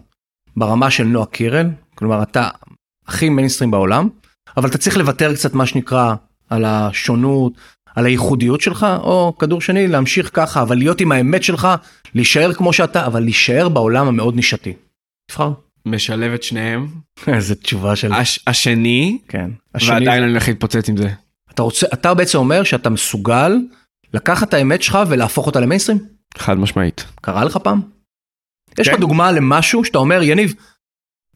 ברמה 0.58 0.90
של 0.90 1.04
נועה 1.04 1.26
קירל, 1.26 1.70
כלומר 1.96 2.24
אתה 2.24 2.50
הכי 3.08 3.30
מיינסטרים 3.30 3.72
בעולם, 3.72 4.10
אבל 4.58 4.70
אתה 4.70 4.78
צריך 4.78 4.98
לוותר 4.98 5.34
קצת 5.34 5.54
מה 5.54 5.66
שנקרא 5.66 6.16
על 6.50 6.66
השונות, 6.66 7.54
על 7.96 8.06
הייחודיות 8.06 8.62
שלך, 8.62 8.88
או 9.00 9.38
כדור 9.40 9.62
שני 9.62 9.88
להמשיך 9.88 10.30
ככה, 10.34 10.62
אבל 10.62 10.78
להיות 10.78 11.02
עם 11.02 11.12
האמת 11.12 11.44
שלך, 11.44 11.68
להישאר 12.16 12.54
כמו 12.54 12.74
שאתה, 12.74 13.06
אבל 13.06 13.24
להישאר 13.24 13.70
בעולם 13.70 14.08
המאוד 14.08 14.36
נישתי. 14.36 14.74
תבחר. 15.32 15.52
משלב 15.86 16.34
את 16.34 16.44
שניהם 16.44 16.88
איזה 17.36 17.56
תשובה 17.56 17.96
של... 17.96 18.14
הש, 18.14 18.40
השני 18.48 19.18
כן. 19.28 19.52
השני, 19.76 19.94
ועדיין 19.94 20.24
אני 20.24 20.32
הולך 20.32 20.48
להתפוצץ 20.48 20.90
עם 20.90 20.98
זה 20.98 21.10
אתה 21.54 21.62
רוצה, 21.62 21.88
אתה 21.94 22.14
בעצם 22.14 22.38
אומר 22.38 22.64
שאתה 22.64 22.90
מסוגל 22.90 23.58
לקחת 24.14 24.50
את 24.50 24.54
האמת 24.54 24.84
שלך 24.84 25.00
ולהפוך 25.08 25.48
אותה 25.48 25.60
למיינסטרים? 25.60 26.00
חד 26.38 26.58
משמעית. 26.58 27.06
קרה 27.22 27.44
לך 27.44 27.58
פעם? 27.58 27.82
יש 28.80 28.88
לך 28.88 28.94
כן. 28.94 29.02
דוגמה 29.02 29.32
למשהו 29.32 29.86
שאתה 29.86 29.98
אומר, 29.98 30.24
יניב, 30.24 30.54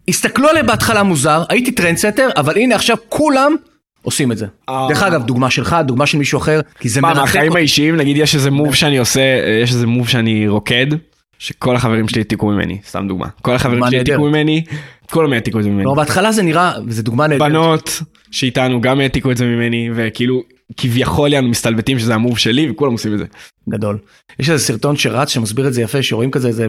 הסתכלו 0.10 0.50
עליי 0.50 0.64
בהתחלה 0.64 1.04
מוזר, 1.04 1.44
הייתי 1.50 1.72
trendsetter, 1.72 2.30
אבל 2.38 2.58
הנה 2.58 2.76
עכשיו 2.76 2.98
כולם 3.10 3.56
עושים 4.02 4.32
את 4.32 4.38
זה. 4.38 4.46
דרך 4.90 5.04
אגב, 5.04 5.24
דוגמה 5.24 5.50
שלך, 5.50 5.76
דוגמה 5.86 6.06
של 6.06 6.18
מישהו 6.18 6.38
אחר, 6.38 6.60
כי 6.80 6.90
זה 6.90 7.02
מה, 7.02 7.08
מרתק 7.08 7.22
מהחיים. 7.22 7.56
האישיים 7.56 7.96
נגיד 7.96 8.18
יש 8.18 8.36
איזה 8.36 8.52
move 8.52 8.76
שאני 8.76 8.98
עושה 8.98 9.22
יש 9.64 9.72
איזה 9.72 9.88
move 9.88 10.10
שאני 10.10 10.48
רוקד 10.48 10.88
שכל 11.40 11.76
החברים 11.76 12.08
שלי 12.08 12.22
העתיקו 12.22 12.48
ממני 12.48 12.78
סתם 12.88 13.08
דוגמה 13.08 13.28
כל 13.42 13.56
החברים 13.56 13.84
שלי 13.88 13.98
העתיקו. 13.98 14.22
ממני 14.22 14.64
כולם 15.12 15.34
העתיקו 15.34 15.60
את 15.60 15.64
זה 15.64 15.70
ממני 15.70 15.96
בהתחלה 15.96 16.32
זה 16.32 16.44
נראה, 16.44 16.74
וזו 16.86 17.04
דוגמה 17.04 17.28
נהדרת. 17.28 17.50
בנות 17.50 18.02
שאיתנו 18.32 18.82
גם 18.82 19.00
העתיקו 19.00 19.32
את 19.32 19.38
זה 19.38 19.46
ממני 19.46 19.90
וכאילו 19.96 20.44
כביכול 20.78 21.36
אנו 21.36 21.48
מסתלבטים 21.48 22.00
שזה 22.00 22.16
המוב 22.16 22.38
שלי 22.38 22.72
וכולם 22.72 22.92
עושים 22.92 23.14
את 23.14 23.20
זה. 23.20 23.26
גדול. 23.70 23.98
יש 24.40 24.50
איזה 24.50 24.64
סרטון 24.64 24.98
שרץ 24.98 25.30
שמסביר 25.30 25.68
את 25.68 25.74
זה 25.74 25.82
יפה, 25.82 26.04
שרואים 26.04 26.32
כזה 26.32 26.48
איזה 26.48 26.68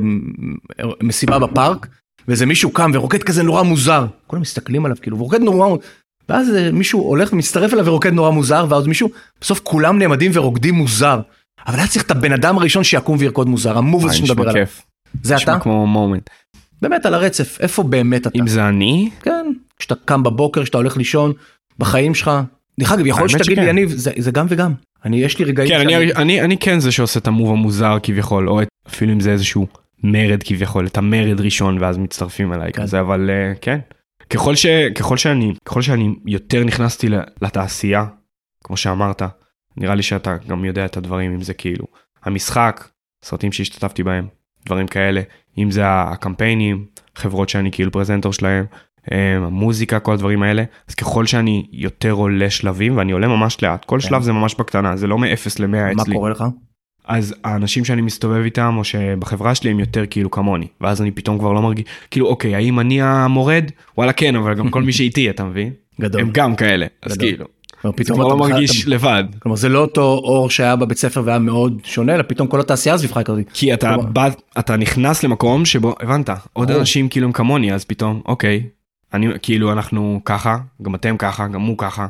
מסיבה 1.03 1.39
בפארק, 1.39 1.87
ואיזה 2.29 2.47
מישהו 2.47 2.71
קם 2.71 2.91
ורוקד 2.95 3.23
כזה 3.23 3.43
נורא 3.43 3.63
מוזר. 3.63 4.07
כולם 4.27 4.43
מסתכלים 4.43 4.85
עליו 4.85 4.97
כאילו, 5.03 5.19
ורוקד 5.19 5.41
נורא 5.41 5.69
מוזר. 5.69 5.83
ואז 6.29 6.47
מישהו 6.73 7.01
הולך 7.01 7.33
ומצטרף 7.33 7.73
אליו 7.75 7.87
ורוקד 7.87 8.13
נורא 8.13 8.31
מוזר, 8.31 8.67
ואז 8.69 8.87
מישהו, 8.87 9.09
בסוף 9.41 9.61
כולם 9.63 9.99
נעמדים 9.99 10.31
ורוקדים 10.35 10.75
מוזר. 10.75 11.21
אבל 11.67 11.79
היה 11.79 11.89
צריך 11.89 12.05
את 12.05 12.11
הבן 12.11 12.33
אדם 12.33 12.59
הראשון 12.59 12.85
שיקום 12.85 13.17
וירקוד 13.21 13.49
מוזר, 13.49 13.79
המוב 13.79 14.05
הזה 14.05 14.13
אה, 14.15 14.19
שמדבר 14.19 14.49
עליו. 14.49 14.65
זה 15.23 15.35
אתה? 15.37 15.43
נשמע 15.43 15.59
כמו 15.61 15.87
מומנט. 15.87 16.31
באמת 16.83 17.07
על 17.07 17.15
הרצף, 17.15 17.59
איפה 17.61 17.83
באמת 17.83 18.27
אתה? 18.27 18.39
אם 18.39 18.47
זה 18.47 18.69
אני 18.69 19.11
כן, 19.23 19.47
כשאתה 19.79 19.95
קם 20.05 20.23
בבוקר, 20.23 20.63
כשאתה 20.63 20.79
הולך 20.79 20.97
לישון, 20.97 21.33
בחיים 21.79 22.15
שלך. 22.15 22.31
דרך 22.81 22.93
אגב, 22.93 23.07
יכול 23.07 23.23
להיות 23.23 23.31
שתגיד 23.45 23.59
לי. 23.59 23.69
יניב, 23.69 23.91
זה 23.91 24.11
זה 24.19 24.31
גם 24.31 24.47
וגם. 24.49 24.73
אני, 25.05 25.21
יש 25.23 25.39
לי 25.39 25.45
רגעים 25.45 25.69
כן 25.69 25.79
שאני- 25.79 25.97
אני 25.97 26.13
אני 26.15 26.41
אני 26.41 26.57
כן 26.59 26.81
זה 26.81 26.93
שעושה 26.93 27.21
את 27.21 27.27
המוב 27.27 27.51
המוזר 27.51 27.97
כביכול 28.03 28.49
או 28.49 28.63
את- 28.63 28.69
אפילו 28.89 29.13
אם 29.13 29.21
זה 29.21 29.33
איזשהו 29.33 29.67
מרד 30.03 30.43
כביכול 30.43 30.87
את 30.87 30.97
המרד 30.97 31.41
ראשון 31.41 31.79
ואז 31.81 31.99
מצטרפים 31.99 32.53
אליי 32.53 32.73
כן. 32.73 32.83
כזה 32.83 33.01
אבל 33.01 33.31
אה, 33.31 33.53
כן. 33.61 33.79
ככל 34.31 34.55
ש 34.55 34.67
ככל 34.95 35.17
שאני 35.17 35.55
ככל 35.65 35.83
שאני 35.83 36.15
יותר 36.27 36.65
נכנסתי 36.65 37.09
לתעשייה 37.43 38.07
כמו 38.65 38.77
שאמרת 38.77 39.23
נראה 39.77 39.95
לי 39.95 40.03
שאתה 40.03 40.37
גם 40.49 40.65
יודע 40.65 40.85
את 40.85 40.97
הדברים 40.97 41.35
אם 41.35 41.43
זה 41.43 41.55
כאילו 41.55 41.85
המשחק 42.25 42.89
סרטים 43.25 43.53
שהשתתפתי 43.53 44.03
בהם 44.03 44.27
דברים 44.67 44.87
כאלה 44.87 45.21
אם 45.59 45.71
זה 45.71 45.83
הקמפיינים 45.87 46.87
חברות 47.15 47.49
שאני 47.49 47.71
כאילו 47.71 47.93
פרזנטור 47.93 48.33
שלהם 48.33 48.65
אה, 49.13 49.37
המוזיקה 49.37 50.01
כל 50.01 50.13
הדברים 50.13 50.43
האלה 50.43 50.65
אז 50.89 50.95
ככל 50.95 51.27
שאני 51.27 51.67
יותר 51.73 52.13
עולה 52.13 52.51
שלבים 52.51 52.97
ואני 52.97 53.13
עולה 53.13 53.29
ממש 53.29 53.63
לאט 53.63 53.85
כל 53.85 53.99
כן. 54.01 54.09
שלב 54.09 54.23
זה 54.23 54.33
ממש 54.33 54.55
בקטנה 54.55 54.97
זה 54.97 55.07
לא 55.07 55.19
מ-0 55.19 55.27
ל-100 55.59 55.67
מה 55.67 55.93
אצלי 56.03 56.15
קורה 56.15 56.31
לך? 56.31 56.45
אז 57.09 57.35
האנשים 57.45 57.85
שאני 57.85 58.03
מסתובב 58.03 58.43
איתם 58.45 58.75
או 58.79 58.85
שבחברה 58.85 59.55
שלי 59.55 59.71
הם 59.71 59.81
יותר 59.81 60.05
כאילו 60.11 60.31
כמוני 60.31 60.67
ואז 60.81 61.03
אני 61.03 61.11
פתאום 61.11 61.39
כבר 61.39 61.53
לא 61.53 61.63
מרגיש 61.63 61.85
כאילו 62.11 62.27
אוקיי 62.27 62.55
האם 62.55 62.81
אני 62.81 63.03
המורד 63.03 63.65
וואלה 63.99 64.13
כן 64.13 64.37
אבל 64.37 64.55
גם 64.55 64.71
כל 64.71 64.83
מי 64.83 64.93
שאיתי 64.93 65.31
אתה 65.31 65.45
מבין 65.45 65.73
גדול. 66.01 66.21
הם 66.21 66.31
גם 66.33 66.57
כאלה 66.57 66.87
אז 67.03 67.13
גדול. 67.17 67.29
כאילו 67.29 67.45
כלומר, 67.83 67.97
פתאום 67.97 68.21
לא 68.21 68.27
אתה 68.27 68.35
בכלל- 68.35 68.49
מרגיש 68.53 68.83
אתה- 68.83 68.91
לבד 68.91 69.25
כלומר 69.39 69.57
זה 69.57 69.69
לא 69.69 69.79
אותו 69.79 70.03
אור 70.03 70.51
שהיה 70.51 70.77
בבית 70.77 70.99
ספר 70.99 71.23
והיה 71.25 71.39
מאוד 71.39 71.81
שונה, 71.85 72.15
אלא 72.15 72.23
פתאום 72.23 72.49
כל 72.49 72.61
התעשייה 72.61 72.99
סביבך 72.99 73.19
כזאת. 73.25 73.45
כי 73.53 73.75
אתה 73.75 73.95
כלומר- 73.95 74.09
בא 74.11 74.29
אתה 74.59 74.77
נכנס 74.77 75.23
למקום 75.23 75.65
שבו 75.65 75.95
הבנת 76.01 76.31
עוד 76.53 76.69
ברור. 76.69 76.81
אנשים 76.81 77.09
כאילו 77.09 77.27
הם 77.27 77.33
כמוני 77.33 77.73
אז 77.75 77.85
פתאום 77.85 78.21
אוקיי 78.27 78.63
אני 79.15 79.27
כאילו 79.43 79.73
אנחנו 79.73 80.21
ככה 80.25 80.59
גם 80.83 80.95
אתם 80.95 81.17
ככה 81.17 81.47
גם 81.49 81.61
הוא 81.63 81.79
ככה 81.79 82.07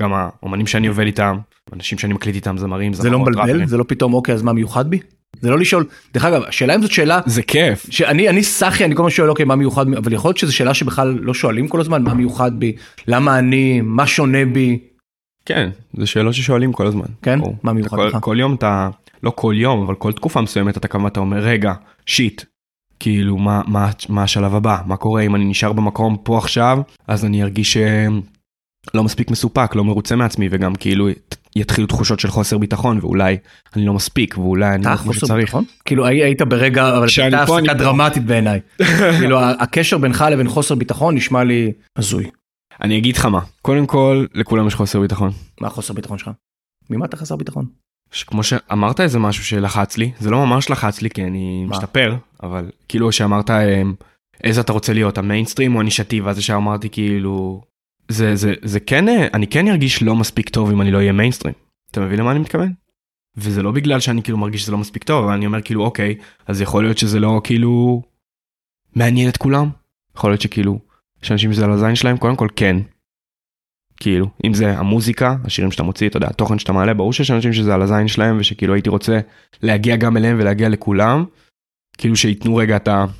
גם 0.00 0.12
האומנים 0.14 0.66
שאני 0.66 0.86
עובד 0.86 1.04
איתם 1.06 1.38
אנשים 1.72 1.98
שאני 1.98 2.14
מקליט 2.14 2.34
איתם 2.34 2.58
זמרים 2.58 2.92
זה 2.92 3.10
לא 3.10 3.18
מבלבל? 3.18 3.66
זה 3.66 3.76
לא 3.76 3.84
פתאום 3.88 4.14
אוקיי 4.14 4.34
אז 4.34 4.42
מה 4.42 4.52
מיוחד 4.52 4.90
בי? 4.90 5.00
זה 5.40 5.50
לא 5.50 5.58
לשאול, 5.58 5.84
דרך 6.14 6.24
אגב, 6.24 6.42
השאלה 6.42 6.74
אם 6.74 6.82
זאת 6.82 6.90
שאלה, 6.90 7.20
זה 7.26 7.42
כיף 7.42 7.86
שאני 7.90 8.28
אני 8.28 8.42
סאחי, 8.42 8.84
אני 8.84 8.94
כל 8.94 9.02
הזמן 9.02 9.10
שואל 9.10 9.30
אוקיי 9.30 9.44
מה 9.44 9.56
מיוחד 9.56 9.86
בי, 9.86 9.96
אבל 9.96 10.12
יכול 10.12 10.28
להיות 10.28 10.38
שזו 10.38 10.56
שאלה 10.56 10.74
שבכלל 10.74 11.18
לא 11.20 11.34
שואלים 11.34 11.68
כל 11.68 11.80
הזמן, 11.80 12.02
מה 12.02 12.14
מיוחד 12.14 12.60
בי, 12.60 12.76
למה 13.06 13.38
אני, 13.38 13.80
מה 13.80 14.06
שונה 14.06 14.44
בי, 14.44 14.78
כן, 15.46 15.70
זה 15.96 16.06
שאלות 16.06 16.34
ששואלים 16.34 16.72
כל 16.72 16.86
הזמן. 16.86 17.06
כן? 17.22 17.40
ברור. 17.40 17.56
מה 17.62 17.72
מיוחד 17.72 17.96
כל? 17.96 18.20
כל 18.20 18.36
יום 18.40 18.54
אתה, 18.54 18.88
לא 19.22 19.32
כל 19.36 19.54
יום, 19.56 19.82
אבל 19.82 19.94
כל 19.94 20.12
תקופה 20.12 20.40
מסוימת 20.40 20.76
אתה 20.76 20.88
קם 20.88 21.04
ואתה 21.04 21.20
אומר, 21.20 21.38
רגע, 21.38 21.72
שיט, 22.06 22.42
כאילו, 23.00 23.38
מה, 23.38 23.60
מה, 23.66 23.90
מה 24.08 24.22
השלב 24.22 24.54
הבא? 24.54 24.78
מה 24.86 24.96
קורה 24.96 25.22
אם 25.22 25.34
אני 25.34 25.44
נשאר 25.44 25.72
במקום 25.72 26.16
פה 26.22 26.38
עכשיו, 26.38 26.78
אז 27.08 27.24
אני 27.24 27.42
ארגיש 27.42 27.76
שלא 28.90 29.04
מספיק 29.04 29.30
מסופק, 29.30 29.74
לא 29.74 29.84
מרוצה 29.84 30.16
מעצמי, 30.16 30.48
וגם 30.50 30.74
כאילו 30.74 31.08
יתחילו 31.56 31.86
תחושות 31.86 32.20
של 32.20 32.28
חוסר 32.28 32.58
ביטחון, 32.58 32.98
ואולי 33.02 33.36
אני 33.76 33.86
לא 33.86 33.92
מספיק, 33.94 34.38
ואולי 34.38 34.74
אני 34.74 34.84
לא 34.84 34.96
כמו 34.96 35.12
חוסר 35.12 35.26
שצריך. 35.26 35.44
ביטחון? 35.44 35.64
כאילו 35.84 36.06
הי- 36.06 36.22
היית 36.24 36.42
ברגע, 36.42 36.96
אבל 36.98 37.06
הייתה 37.22 37.42
הפסקה. 37.42 37.74
דרמטית 37.74 38.24
בעיניי. 38.24 38.60
כאילו 39.18 39.40
הקשר 39.40 39.98
בינך 39.98 40.24
לבין 40.32 40.48
חוסר 40.48 40.74
ביטחון 40.74 41.14
נשמע 41.14 41.44
לי 41.44 41.72
הזוי. 41.96 42.30
אני 42.82 42.98
אגיד 42.98 43.16
לך 43.16 43.24
מה, 43.26 43.40
קודם 43.62 43.86
כל, 43.86 44.26
לכולם 44.34 44.66
יש 44.66 44.74
חוסר 44.74 45.00
ביטחון. 45.00 45.30
מה 45.60 45.66
החוסר 45.66 45.94
ביטחון 45.94 46.18
שלך? 46.18 46.30
ממה 46.90 47.04
אתה 47.04 47.16
חסר 47.16 47.36
ביטחון? 47.36 47.66
כמו 48.26 48.42
שאמרת 48.42 49.00
איזה 49.00 49.18
משהו 49.18 49.44
שלחץ 49.44 49.96
לי, 49.96 50.10
זה 50.20 50.30
לא 50.30 50.46
ממש 50.46 50.70
לחץ 50.70 51.02
לי 51.02 51.10
כי 51.10 51.24
אני 51.24 51.64
מה? 51.64 51.70
משתפר, 51.70 52.16
אבל 52.42 52.70
כאילו 52.88 53.12
שאמרת 53.12 53.50
אמ, 53.50 53.94
איזה 54.44 54.60
אתה 54.60 54.72
רוצה 54.72 54.92
להיות, 54.92 55.18
המיינסטרים 55.18 55.74
או 55.74 55.80
הנישתי, 55.80 56.20
ואז 56.20 56.38
ישר 56.38 56.56
אמרתי 56.56 56.88
כאילו, 56.90 57.62
זה, 58.12 58.36
זה, 58.36 58.54
זה 58.62 58.80
כן, 58.80 59.08
אה, 59.08 59.26
אני 59.34 59.46
כן 59.46 59.68
ארגיש 59.68 60.02
לא 60.02 60.16
מספיק 60.16 60.48
טוב 60.48 60.70
אם 60.70 60.82
אני 60.82 60.90
לא 60.90 60.98
אהיה 60.98 61.12
מיינסטרים. 61.12 61.54
אתה 61.90 62.00
מבין 62.00 62.18
למה 62.18 62.30
אני 62.30 62.38
מתכוון? 62.38 62.72
וזה 63.36 63.62
לא 63.62 63.70
בגלל 63.70 64.00
שאני 64.00 64.22
כאילו 64.22 64.38
מרגיש 64.38 64.62
שזה 64.62 64.72
לא 64.72 64.78
מספיק 64.78 65.04
טוב, 65.04 65.24
אבל 65.24 65.32
אני 65.32 65.46
אומר 65.46 65.62
כאילו 65.62 65.84
אוקיי, 65.84 66.14
אז 66.46 66.60
יכול 66.60 66.84
להיות 66.84 66.98
שזה 66.98 67.20
לא 67.20 67.40
כאילו 67.44 68.02
מעניין 68.96 69.28
את 69.28 69.36
כולם? 69.36 69.70
יכול 70.16 70.30
להיות 70.30 70.40
שכאילו, 70.40 70.78
יש 71.22 71.32
אנשים 71.32 71.52
שזה 71.52 71.64
על 71.64 71.72
הזין 71.72 71.94
שלהם, 71.94 72.16
קודם 72.16 72.36
כל 72.36 72.48
כן. 72.56 72.76
כאילו, 73.96 74.26
אם 74.46 74.54
זה 74.54 74.78
המוזיקה, 74.78 75.36
השירים 75.44 75.70
שאתה 75.70 75.82
מוציא, 75.82 76.08
אתה 76.08 76.16
יודע, 76.16 76.28
התוכן 76.28 76.58
שאתה 76.58 76.72
מעלה, 76.72 76.94
ברור 76.94 77.12
שיש 77.12 77.30
אנשים 77.30 77.52
שזה 77.52 77.74
על 77.74 77.82
הזין 77.82 78.08
שלהם, 78.08 78.36
ושכאילו 78.40 78.74
הייתי 78.74 78.88
רוצה 78.88 79.20
להגיע 79.62 79.96
גם 79.96 80.16
אליהם 80.16 80.36
ולהגיע 80.40 80.68
לכולם, 80.68 81.24
כאילו 81.98 82.16
שייתנו 82.16 82.56
רגע 82.56 82.76
את 82.76 82.88
הקו, 82.88 83.12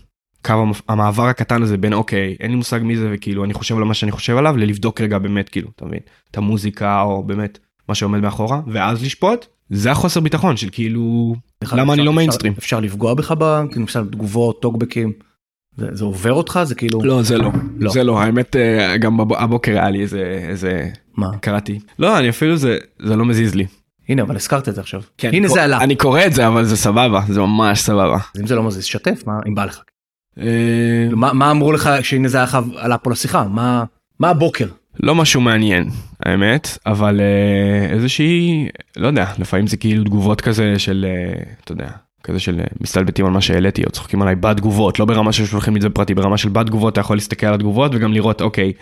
המ- 0.51 0.73
המעבר 0.89 1.27
הקטן 1.27 1.63
הזה 1.63 1.77
בין 1.77 1.93
אוקיי, 1.93 2.37
אין 2.41 2.51
לי 2.51 2.57
מושג 2.57 2.81
מי 2.83 2.97
זה, 2.97 3.11
וכאילו 3.13 3.45
אני 3.45 3.55
חושב 3.55 3.77
על 3.77 3.85
מה 3.85 3.95
שאני 3.95 4.13
חושב 4.13 4.37
עליו, 4.37 4.57
ללבדוק 4.57 5.01
רגע 5.01 5.19
באמת, 5.19 5.49
כאילו, 5.49 5.69
אתה 5.77 5.85
מבין, 5.85 6.01
את 6.31 6.37
המוזיקה, 6.39 7.03
או 7.03 7.23
באמת, 7.23 7.59
מה 7.89 7.95
שעומד 7.95 8.21
מאחורה, 8.21 8.61
ואז 8.67 9.03
לשפוט, 9.03 9.47
זה 9.71 9.91
החוסר 9.91 10.21
ביטחון 10.21 10.57
של 10.57 10.69
כאילו, 10.73 11.35
למה 11.73 11.83
אגב, 11.83 11.91
אני 11.91 11.93
אפשר- 11.93 12.03
לא 12.03 12.11
אפשר- 12.11 12.17
מיינסטרים? 12.17 12.53
אפשר 12.59 12.81
לפגוע 12.81 13.15
בך. 13.15 13.35
כאילו, 13.39 13.81
למשל 13.81 14.05
תגובות, 14.07 14.63
טוקבקים. 14.63 15.13
זה 15.77 15.87
זה 15.93 16.05
עובר 16.05 16.33
אותך? 16.33 16.61
זה 16.65 16.75
כאילו... 16.75 17.01
לא, 17.05 17.23
זה 17.23 17.39
לא, 17.39 17.51
לא. 17.79 17.91
זה 17.93 18.05
לא, 18.05 18.21
האמת, 18.21 18.57
אה, 18.57 18.97
גם 18.97 19.21
הבוקר 19.21 19.73
היה 19.73 19.91
לי 19.91 20.01
איזה, 20.03 20.45
איזה, 20.49 20.89
מה? 21.17 21.39
קראתי, 21.41 21.79
לא, 21.99 22.19
אני 22.19 22.29
אפילו, 22.29 22.57
זה, 22.57 22.79
זה 23.03 23.17
לא 23.17 23.25
מזיז 23.25 23.55
לי. 23.55 23.67
הנה, 24.09 24.23
אבל 24.23 24.37
הזכרת 24.37 24.69
את 24.69 24.75
זה 24.75 24.81
עכשיו. 24.81 25.03
כן, 25.19 25.31
הנה 25.33 25.47
קור- 25.49 25.57
זה 25.57 25.65
עלה. 25.65 25.79
אני 25.81 25.97
קורא 25.97 26.21
את 26.27 26.33
זה, 26.33 26.47
אבל 26.47 26.65
זה 26.65 26.77
סבבה, 26.77 27.21
זה 27.29 27.41
ממש 27.41 27.81
סבבה. 27.81 28.19
אם 28.41 28.47
זה 28.47 28.55
לא 28.55 28.63
מזיז, 28.63 28.85
שתף, 28.85 29.23
מה, 29.27 29.33
אם 29.49 29.55
בא 29.55 29.65
לך. 29.65 29.83
אה, 30.41 31.09
מה 31.13 31.51
אמרו 31.51 31.73
לך 31.73 31.91
שהנה 32.03 32.29
זה 32.29 32.37
היה 32.37 32.47
עלה 32.77 32.99
פה 32.99 33.11
לשיחה? 33.11 33.45
מה 33.45 33.85
מה 34.21 34.29
הבוקר? 34.29 34.67
לא 35.03 35.15
משהו 35.15 35.41
מעניין, 35.41 35.91
האמת, 36.27 36.79
אבל 36.87 37.21
אה, 37.21 37.95
איזושהי, 37.95 38.69
לא 38.97 39.07
יודע, 39.07 39.27
לפעמים 39.39 39.67
זה 39.67 39.77
כאילו 39.77 40.05
תגובות 40.05 40.41
כזה 40.41 40.79
של, 40.79 41.07
אה, 41.09 41.43
אתה 41.65 41.73
יודע, 41.73 41.89
כזה 42.23 42.41
של 42.41 42.61
מסתלבטים 42.81 43.27
על 43.27 43.33
מה 43.33 43.41
שהעליתי, 43.41 43.85
או 43.85 43.91
צוחקים 43.91 44.23
עליי 44.23 44.35
בתגובות, 44.35 44.99
לא 44.99 45.05
ברמה 45.05 45.33
ששולחים 45.33 45.75
לי 45.75 45.79
את 45.79 45.83
זה 45.83 45.89
בפרטי, 45.89 46.15
ברמה 46.15 46.39
של 46.39 46.49
בתגובות, 46.49 46.93
אתה 46.93 47.01
יכול 47.01 47.17
להסתכל 47.17 47.47
על 47.47 47.55
התגובות 47.55 47.93
וגם 47.95 48.13
לראות, 48.13 48.41
אוקיי, 48.41 48.73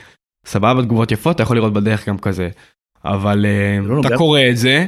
סבבה, 0.47 0.83
תגובות 0.83 1.13
יפות, 1.13 1.35
אתה 1.35 1.43
יכול 1.43 1.57
לראות 1.57 1.73
בדרך 1.73 2.09
גם 2.09 2.19
כזה. 2.19 2.49
אבל 3.05 3.47
זה 3.83 3.89
לא 3.89 4.01
אתה 4.01 4.09
נוגע. 4.09 4.17
קורא 4.17 4.41
את 4.51 4.57
זה. 4.57 4.87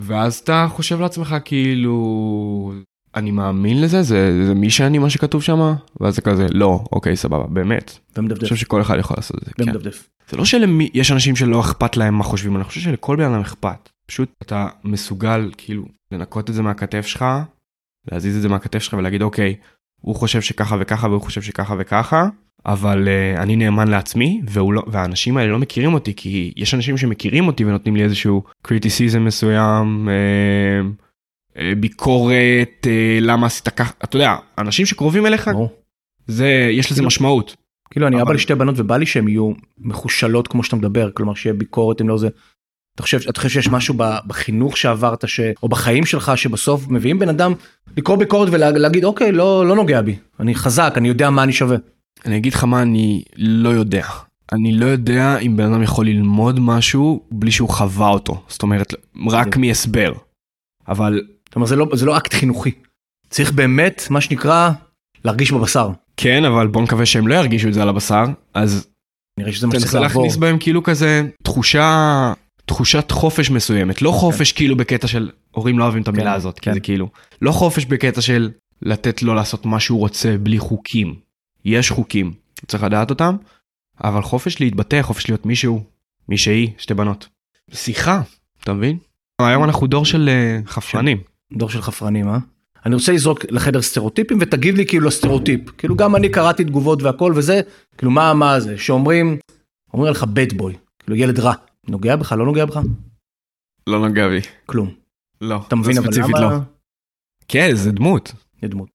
ואז 0.00 0.38
אתה 0.38 0.66
חושב 0.70 1.00
לעצמך 1.00 1.36
כאילו, 1.44 2.72
אני 3.14 3.30
מאמין 3.30 3.80
לזה, 3.80 4.02
זה, 4.02 4.46
זה 4.46 4.54
מי 4.54 4.70
שאני 4.70 4.98
מה 4.98 5.10
שכתוב 5.10 5.42
שם, 5.42 5.74
ואז 6.00 6.14
זה 6.14 6.22
כזה, 6.22 6.46
לא, 6.50 6.84
אוקיי, 6.92 7.16
סבבה, 7.16 7.46
באמת. 7.46 7.98
אני 8.16 8.24
ומדפדף. 8.24 8.42
חושב 8.42 8.56
שכל 8.56 8.82
אחד 8.82 8.98
יכול 8.98 9.16
לעשות 9.18 9.36
את 9.38 9.44
זה. 9.44 9.50
כן. 9.52 9.62
ומדפדף. 9.62 10.08
זה 10.30 10.36
לא 10.36 10.44
שלמי, 10.44 10.88
יש 10.94 11.12
אנשים 11.12 11.36
שלא 11.36 11.60
אכפת 11.60 11.96
להם 11.96 12.14
מה 12.14 12.24
חושבים, 12.24 12.56
אני 12.56 12.64
חושב 12.64 12.80
שלכל 12.80 13.16
בן 13.16 13.24
אדם 13.24 13.40
אכפת. 13.40 13.88
פשוט 14.06 14.32
אתה 14.42 14.68
מסוגל 14.84 15.50
כאילו 15.56 15.84
לנקות 16.12 16.50
את 16.50 16.54
זה 16.54 16.62
מהכתף 16.62 17.06
שלך, 17.06 17.24
להזיז 18.12 18.36
את 18.36 18.42
זה 18.42 18.48
מהכתף 18.48 18.78
שלך 18.78 18.94
ולהגיד 18.94 19.22
אוקיי, 19.22 19.54
הוא 20.00 20.16
חושב 20.16 20.40
שככה 20.40 20.76
וככה 20.80 21.08
והוא 21.08 21.20
חושב 21.20 21.42
שככה 21.42 21.74
וככה, 21.78 22.28
אבל 22.66 23.08
uh, 23.08 23.40
אני 23.40 23.56
נאמן 23.56 23.88
לעצמי 23.88 24.42
לא, 24.56 24.82
והאנשים 24.86 25.36
האלה 25.36 25.52
לא 25.52 25.58
מכירים 25.58 25.94
אותי 25.94 26.14
כי 26.14 26.52
יש 26.56 26.74
אנשים 26.74 26.96
שמכירים 26.96 27.46
אותי 27.46 27.64
ונותנים 27.64 27.96
לי 27.96 28.02
איזשהו 28.02 28.42
קריטיסיזם 28.62 29.24
מסוים, 29.24 30.08
אה, 30.08 30.88
ביקורת, 31.80 32.86
אה, 32.86 33.18
למה 33.20 33.46
עשית 33.46 33.68
ככה, 33.68 33.92
אתה 34.04 34.16
יודע, 34.16 34.36
אנשים 34.58 34.86
שקרובים 34.86 35.26
אליך. 35.26 35.50
זה, 36.26 36.68
יש 36.72 36.86
לזה 36.86 36.94
כאילו- 36.94 37.06
משמעות. 37.06 37.56
כאילו 37.90 38.06
אני 38.06 38.16
אבל- 38.16 38.22
אבא 38.24 38.32
לשתי 38.32 38.54
בנות 38.54 38.74
ובא 38.78 38.96
לי 38.96 39.06
שהן 39.06 39.28
יהיו 39.28 39.52
מחושלות 39.78 40.48
כמו 40.48 40.64
שאתה 40.64 40.76
מדבר 40.76 41.10
כלומר 41.14 41.34
שיהיה 41.34 41.54
ביקורת 41.54 42.00
אם 42.00 42.08
לא 42.08 42.18
זה. 42.18 42.28
אתה 42.94 43.02
חושב 43.02 43.18
אתה 43.28 43.40
חושב 43.40 43.48
שיש 43.48 43.68
משהו 43.68 43.94
בחינוך 44.26 44.76
שעברת 44.76 45.28
ש... 45.28 45.40
או 45.62 45.68
בחיים 45.68 46.04
שלך 46.06 46.32
שבסוף 46.36 46.88
מביאים 46.88 47.18
בן 47.18 47.28
אדם 47.28 47.52
לקרוא 47.96 48.16
ביקורת 48.16 48.48
ולהגיד 48.52 49.04
אוקיי 49.04 49.32
לא 49.32 49.66
לא 49.66 49.76
נוגע 49.76 50.02
בי 50.02 50.16
אני 50.40 50.54
חזק 50.54 50.94
אני 50.96 51.08
יודע 51.08 51.30
מה 51.30 51.42
אני 51.42 51.52
שווה. 51.52 51.76
אני 52.26 52.36
אגיד 52.36 52.54
לך 52.54 52.64
מה 52.64 52.82
אני 52.82 53.22
לא 53.36 53.68
יודע. 53.68 54.06
אני 54.52 54.72
לא 54.72 54.86
יודע 54.86 55.38
אם 55.38 55.56
בן 55.56 55.72
אדם 55.72 55.82
יכול 55.82 56.06
ללמוד 56.06 56.60
משהו 56.60 57.22
בלי 57.30 57.50
שהוא 57.50 57.68
חווה 57.68 58.08
אותו. 58.08 58.42
זאת 58.48 58.62
אומרת, 58.62 58.94
רק 59.30 59.56
מהסבר. 59.56 60.12
אבל 60.88 61.20
זאת 61.52 61.56
אומרת 61.56 61.68
זה 61.68 61.76
לא 61.76 61.86
זה 61.92 62.06
לא 62.06 62.16
אקט 62.16 62.34
חינוכי. 62.34 62.70
צריך 63.30 63.52
באמת 63.52 64.06
מה 64.10 64.20
שנקרא 64.20 64.70
להרגיש 65.24 65.52
בבשר. 65.52 65.90
כן, 66.16 66.44
אבל 66.44 66.66
בוא 66.66 66.82
נקווה 66.82 67.06
שהם 67.06 67.28
לא 67.28 67.34
ירגישו 67.34 67.68
את 67.68 67.74
זה 67.74 67.82
על 67.82 67.88
הבשר, 67.88 68.24
אז 68.54 68.88
נראה 69.38 69.52
שזה 69.52 69.66
מה 69.66 69.74
שצריך 69.74 69.94
לעבור. 69.94 70.22
להכניס 70.22 70.36
בהם 70.36 70.56
כאילו 70.60 70.82
כזה 70.82 71.28
תחושה, 71.42 72.32
תחושת 72.66 73.10
חופש 73.10 73.50
מסוימת. 73.50 74.02
לא 74.02 74.10
חופש 74.10 74.52
כאילו 74.52 74.76
בקטע 74.76 75.06
של, 75.06 75.30
הורים 75.50 75.78
לא 75.78 75.84
אוהבים 75.84 76.02
את 76.02 76.08
המילה 76.08 76.30
כן, 76.30 76.36
הזאת, 76.36 76.58
כי 76.58 76.64
כן. 76.64 76.74
זה 76.74 76.80
כאילו, 76.80 77.08
לא 77.42 77.52
חופש 77.52 77.84
בקטע 77.84 78.20
של 78.20 78.50
לתת 78.82 79.22
לו 79.22 79.34
לעשות 79.34 79.66
מה 79.66 79.80
שהוא 79.80 79.98
רוצה 79.98 80.36
בלי 80.38 80.58
חוקים. 80.58 81.14
יש 81.64 81.90
חוקים, 81.90 82.32
צריך 82.66 82.82
לדעת 82.82 83.10
אותם, 83.10 83.36
אבל 84.04 84.22
חופש 84.22 84.60
להתבטא, 84.60 85.02
חופש 85.02 85.28
להיות 85.28 85.46
מישהו, 85.46 85.84
מישהי, 86.28 86.72
שתי 86.78 86.94
בנות. 86.94 87.28
שיחה, 87.72 88.22
אתה 88.62 88.72
מבין? 88.72 88.98
היום 89.40 89.64
אנחנו 89.64 89.86
דור 89.86 90.04
של 90.04 90.28
אה, 90.28 90.60
חפרנים. 90.66 91.31
דור 91.56 91.70
של 91.70 91.82
חפרנים 91.82 92.28
אה? 92.28 92.38
אני 92.86 92.94
רוצה 92.94 93.12
לזרוק 93.12 93.44
לחדר 93.50 93.82
סטריאוטיפים 93.82 94.38
ותגיב 94.40 94.74
לי 94.74 94.86
כאילו 94.86 95.06
לסטריאוטיפ 95.06 95.70
כאילו 95.78 95.96
גם 95.96 96.16
אני 96.16 96.28
קראתי 96.28 96.64
תגובות 96.64 97.02
והכל 97.02 97.32
וזה 97.36 97.60
כאילו 97.98 98.12
מה 98.12 98.34
מה 98.34 98.60
זה 98.60 98.78
שאומרים 98.78 99.38
אומרים 99.94 100.08
עליך 100.08 100.24
בד 100.24 100.52
בוי 100.52 100.74
כאילו 100.98 101.16
ילד 101.16 101.40
רע 101.40 101.52
נוגע 101.88 102.16
בך 102.16 102.32
לא 102.32 102.44
נוגע 102.44 102.64
בך 102.64 102.80
לא 103.86 104.08
נוגע 104.08 104.28
בי. 104.28 104.40
כלום 104.66 104.90
לא. 105.40 105.60
אתה 105.68 105.76
מבין 105.76 105.98
אבל 105.98 106.06
ספציפית 106.06 106.36
למה 106.38 106.50
לא. 106.50 106.58
כן, 107.48 107.70
זה 107.74 107.92
דמות. 107.92 108.32
זה 108.62 108.68
דמות. 108.68 108.88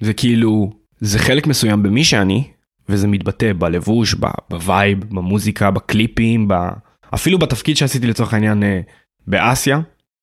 זה 0.00 0.14
כאילו, 0.14 0.72
זה 1.00 1.18
חלק 1.18 1.46
מסוים 1.46 1.82
במי 1.82 2.04
שאני, 2.04 2.50
וזה 2.88 3.06
מתבטא 3.06 3.52
בלבוש, 3.52 4.14
ב- 4.14 4.26
ב 4.50 4.59
vibe, 4.59 5.04
במוזיקה, 5.04 5.70
בקליפים, 5.70 6.48
ב... 6.48 6.54
אפילו 7.14 7.38
בתפקיד 7.38 7.76
שעשיתי 7.76 8.06
לצורך 8.06 8.34
העניין 8.34 8.62
אה, 8.62 8.80
באסיה. 9.26 9.80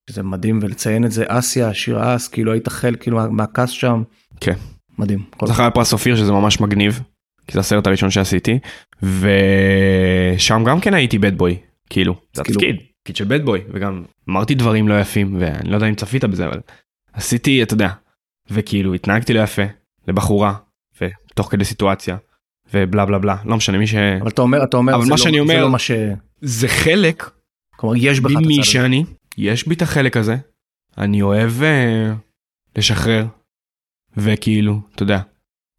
זה 0.10 0.24
מדהים 0.24 0.60
ולציין 0.62 1.06
את 1.06 1.12
זה 1.12 1.24
אסיה 1.28 1.74
שיר 1.74 2.16
אס 2.16 2.28
כאילו 2.28 2.52
היית 2.54 2.68
חלק 2.70 3.02
כאילו 3.02 3.18
מה- 3.18 3.28
מה 3.30 3.43
cast 3.43 3.70
שם 3.70 4.04
כן. 4.40 4.54
מדהים. 5.00 5.24
זכה 5.46 5.70
בפרס 5.70 5.94
אופיר 5.94 6.16
שזה 6.16 6.32
ממש 6.32 6.60
מגניב, 6.62 7.00
כי 7.48 7.54
זה 7.54 7.60
הסרט 7.60 7.88
הראשון 7.88 8.12
שעשיתי, 8.12 8.60
ושם 9.04 10.64
גם 10.68 10.80
כן 10.80 10.94
הייתי 10.94 11.18
bad 11.20 11.38
boy, 11.38 11.58
כאילו, 11.90 12.16
זה 12.34 12.44
כאילו- 12.44 12.60
התפקיד, 12.60 12.76
תפקיד 13.02 13.16
של 13.16 13.26
bad 13.26 13.46
boy, 13.46 13.62
וגם 13.74 14.04
אמרתי 14.30 14.56
דברים 14.56 14.88
לא 14.88 15.00
יפים, 15.00 15.38
ואני 15.40 15.70
לא 15.70 15.76
יודע 15.76 15.88
אם 15.88 15.96
צפית 15.96 16.24
בזה, 16.24 16.46
אבל 16.48 16.60
עשיתי, 17.14 17.64
אתה 17.64 17.74
יודע, 17.74 17.90
וכאילו 18.52 18.94
התנהגתי 18.94 19.34
לא 19.34 19.40
יפה 19.40 19.62
לבחורה, 20.08 20.54
ותוך 21.02 21.52
כדי 21.52 21.66
סיטואציה, 21.66 22.18
ובלה 22.74 23.06
בלה 23.06 23.20
בלה, 23.20 23.36
לא 23.46 23.58
משנה 23.58 23.78
מי 23.78 23.88
ש... 23.88 23.96
אבל 23.96 24.28
אתה 24.30 24.42
אומר 24.42 24.64
אתה 24.64 24.78
אומר 24.78 24.96
אבל 24.96 25.04
זה 25.04 25.10
מה 25.10 25.16
לא- 25.16 25.18
שאני 25.24 25.36
זה 25.38 25.42
אומר- 25.42 25.62
לא 25.62 25.70
מה 25.70 25.80
ש... 25.80 25.92
זה 26.42 26.68
חלק 26.68 27.30
כלומר 27.76 27.96
יש 27.98 28.20
בך 28.20 28.32
את 28.32 28.36
ממי 28.36 28.54
הצד 28.54 28.62
הזה. 28.62 28.72
שאני, 28.72 29.04
יש 29.38 29.68
בי 29.68 29.76
את 29.76 29.82
החלק 29.82 30.18
הזה, 30.18 30.36
אני 30.98 31.22
אוהב 31.22 31.62
אה, 31.64 32.14
לשחרר, 32.76 33.26
וכאילו, 34.18 34.80
אתה 34.96 35.04
יודע, 35.04 35.20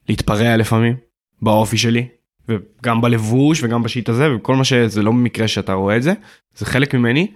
להתפרע 0.08 0.56
לפעמים, 0.56 0.96
באופי 1.42 1.78
שלי, 1.78 2.08
וגם 2.48 3.00
בלבוש 3.00 3.62
וגם 3.62 3.82
בשיט 3.82 4.08
הזה, 4.08 4.24
וכל 4.36 4.56
מה 4.56 4.64
שזה 4.64 5.02
לא 5.02 5.10
במקרה 5.10 5.48
שאתה 5.48 5.72
רואה 5.72 5.96
את 5.96 6.02
זה, 6.02 6.12
זה 6.54 6.66
חלק 6.66 6.94
ממני, 6.94 7.34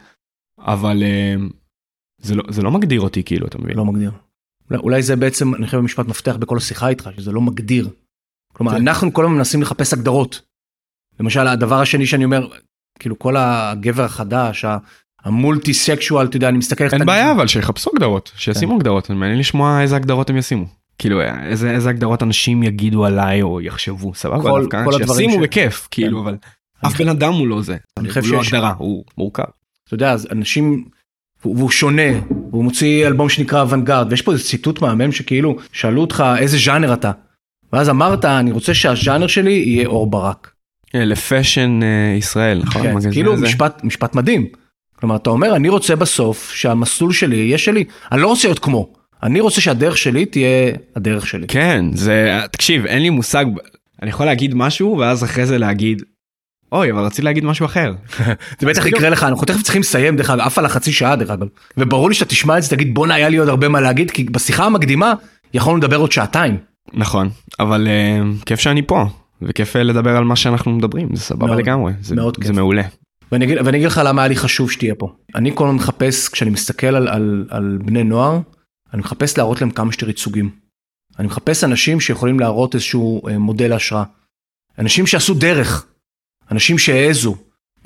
אבל 0.59 1.03
אה, 1.03 1.35
זה 2.19 2.35
לא, 2.35 2.45
זה 2.49 2.63
לא 2.63 2.71
מגדיר 2.71 3.01
אותי 3.01 3.23
כאילו, 3.25 3.47
אתה 3.47 3.59
מבין? 3.59 3.77
לא 3.77 3.85
מגדיר. 3.85 4.11
אולי- 4.71 5.03
זה 5.03 5.17
בעצם 5.17 5.55
אני 5.55 5.67
חושב 5.67 5.81
משפט 5.81 6.07
מפתח 6.07 6.37
בכל 6.37 6.57
השיחה 6.57 6.89
איתך 6.89 7.11
שזה 7.17 7.33
לא 7.33 7.41
מגדיר. 7.41 7.89
כלומר 8.53 8.73
כן. 8.73 8.77
אנחנו 8.89 9.13
כל 9.13 9.25
הזמן 9.25 9.37
מנסים 9.37 9.63
לחפש 9.63 9.93
הגדרות. 9.93 10.43
למשל 11.21 11.47
הדבר 11.47 11.81
השני 11.81 12.07
שאני 12.07 12.25
אומר 12.25 12.49
כאילו 12.99 13.19
כל 13.19 13.35
הגבר 13.39 14.03
החדש 14.05 14.65
המולטי 15.25 15.75
סקשואל 15.75 16.27
אתה 16.27 16.37
יודע 16.37 16.49
אני 16.49 16.59
מסתכל 16.59 16.85
איך 16.85 16.95
אין 16.95 17.07
בעיה 17.07 17.33
אבל 17.33 17.47
שיחפשו 17.47 17.91
הגדרות, 17.95 18.33
שישימו 18.37 18.73
כן. 18.73 18.77
הגדרות, 18.77 19.11
מעניין 19.11 19.39
לשמוע 19.39 19.83
איזה 19.83 19.97
הגדרות 19.97 20.31
הם 20.31 20.37
ישימו. 20.37 20.65
כאילו 20.99 21.21
איזה, 21.47 21.71
איזה 21.71 21.91
הגדרות 21.91 22.23
אנשים 22.23 22.63
יגידו 22.63 23.05
עליי 23.07 23.43
או 23.43 23.61
יחשבו 23.61 24.15
סבבה 24.15 24.43
כל- 24.43 24.61
דווקא 24.71 24.85
שישימו 25.07 25.39
בכיף 25.39 25.89
כאילו 25.91 26.23
אבל 26.23 26.37
אף 26.87 27.01
בן 27.01 27.09
אדם 27.09 27.33
הוא 27.33 27.47
לא 27.49 27.63
זה. 27.63 27.77
אני 27.99 28.09
חושב 28.09 28.21
לא 28.33 28.43
שיש- 28.43 28.53
הגדרה 28.55 28.75
הוא 28.79 29.05
מורכב. 29.19 29.43
אתה 29.87 29.95
יודע 29.95 30.13
אז 30.13 30.29
אנשים 30.33 30.85
והוא 31.45 31.71
שונה 31.71 32.03
הוא 32.51 32.65
מוציא 32.65 33.07
אלבום 33.07 33.29
שנקרא 33.29 33.61
אוונגרד 33.63 34.07
ויש 34.11 34.23
פה 34.23 34.33
איזה 34.33 34.45
ציטוט 34.45 34.83
מהמם 34.83 35.13
שכאילו 35.13 35.57
שאלו 35.73 36.01
אותך 36.01 36.25
איזה 36.39 36.59
ז'אנר 36.59 36.93
אתה. 36.93 37.11
ואז 37.73 37.89
אמרת 37.91 38.25
אני 38.25 38.53
רוצה 38.53 38.75
שהז'אנר 38.75 39.27
שלי 39.27 39.53
יהיה 39.53 39.87
אור 39.87 40.11
ברק. 40.11 40.51
אה, 40.95 41.05
לפשן 41.05 41.81
אה, 41.83 42.15
ישראל 42.19 42.59
נכון? 42.65 42.83
כן, 42.83 43.11
כאילו. 43.13 43.37
משפט 43.37 43.85
משפט 43.85 44.15
מדהים. 44.15 44.47
כלומר 45.01 45.17
אתה 45.17 45.31
אומר 45.31 45.57
אני 45.57 45.69
רוצה 45.69 45.97
בסוף 45.97 46.51
שהמסלול 46.51 47.13
שלי 47.13 47.37
יהיה 47.37 47.59
שלי 47.59 47.85
אני 48.13 48.21
לא 48.21 48.29
רוצה 48.29 48.49
להיות 48.49 48.59
כמו 48.59 48.93
אני 49.23 49.41
רוצה 49.41 49.61
שהדרך 49.61 49.99
שלי 49.99 50.27
תהיה 50.27 50.73
הדרך 50.97 51.27
שלי. 51.27 51.47
כן 51.47 51.85
זה 51.95 52.41
תקשיב 52.53 52.87
אין 52.87 53.03
לי 53.03 53.11
מושג 53.11 53.45
אני 54.03 54.11
יכול 54.11 54.27
להגיד 54.27 54.55
משהו 54.55 54.99
ואז 54.99 55.25
אחרי 55.25 55.47
זה 55.47 55.59
להגיד. 55.59 56.03
אוי 56.73 56.93
אבל 56.93 57.01
רציתי 57.05 57.23
להגיד 57.23 57.45
משהו 57.45 57.67
אחר. 57.67 57.93
זה 58.61 58.67
בטח 58.67 58.87
יקרה 58.87 59.11
לך 59.11 59.25
אנחנו 59.25 59.47
תכף 59.47 59.63
צריכים 59.63 59.81
לסיים 59.81 60.17
דרך 60.17 60.31
אגב 60.31 60.41
עף 60.41 60.59
על 60.59 60.65
החצי 60.65 60.93
שעה 60.93 61.17
דרך 61.17 61.31
אגב 61.31 61.47
וברור 61.77 62.09
לי 62.09 62.15
שאתה 62.15 62.31
תשמע 62.31 62.59
את 62.59 62.63
זה 62.63 62.71
תגיד 62.71 62.95
בואנה 62.95 63.15
היה 63.15 63.29
לי 63.29 63.37
עוד 63.37 63.49
הרבה 63.49 63.69
מה 63.69 63.81
להגיד 63.81 64.11
כי 64.11 64.25
בשיחה 64.25 64.65
המקדימה 64.65 65.15
יכולנו 65.55 65.79
לדבר 65.79 65.97
עוד 65.97 66.13
שעתיים. 66.13 66.57
נכון 66.93 67.29
אבל 67.61 67.89
אה, 67.89 68.21
כיף 68.47 68.61
שאני 68.61 68.83
פה 68.83 69.07
וכיף 69.43 69.77
אה, 69.77 69.83
לדבר 69.83 70.17
על 70.17 70.25
מה 70.25 70.37
שאנחנו 70.37 70.73
מדברים 70.73 71.09
זה 71.13 71.23
סבבה 71.23 71.47
מאוד, 71.47 71.59
לגמרי 71.59 71.93
זה, 72.01 72.15
מאוד 72.15 72.37
זה 72.37 72.43
כיף. 72.43 72.57
מעולה. 72.57 72.83
ואני 73.33 73.45
אגיד, 73.45 73.59
ואני 73.65 73.77
אגיד 73.77 73.87
לך 73.87 74.01
למה 74.05 74.23
היה 74.23 74.29
לי 74.29 74.37
חשוב 74.37 74.71
שתהיה 74.71 74.95
פה. 74.95 75.13
אני 75.35 75.51
כל 75.55 75.65
הזמן 75.65 75.77
מחפש, 75.77 76.29
כשאני 76.29 76.51
מסתכל 76.51 76.87
על, 76.87 77.09
על, 77.09 77.47
על 77.51 77.79
בני 77.85 78.05
נוער, 78.05 78.41
אני 78.95 79.01
מחפש 79.01 79.39
להראות 79.39 79.61
להם 79.61 79.71
כמה 79.71 79.93
שיותר 79.93 80.09
ייצוגים. 80.09 80.51
אני 81.19 81.27
מחפש 81.27 81.65
אנשים 81.65 82.01
שיכולים 82.01 82.41
להראות 82.41 82.75
איזשהו 82.75 83.29
אה, 83.29 83.39
מודל 83.39 83.73
השראה. 83.73 84.05
אנשים 84.79 85.07
שעשו 85.07 85.35
דרך, 85.35 85.87
אנשים 86.51 86.79
שהעזו. 86.79 87.37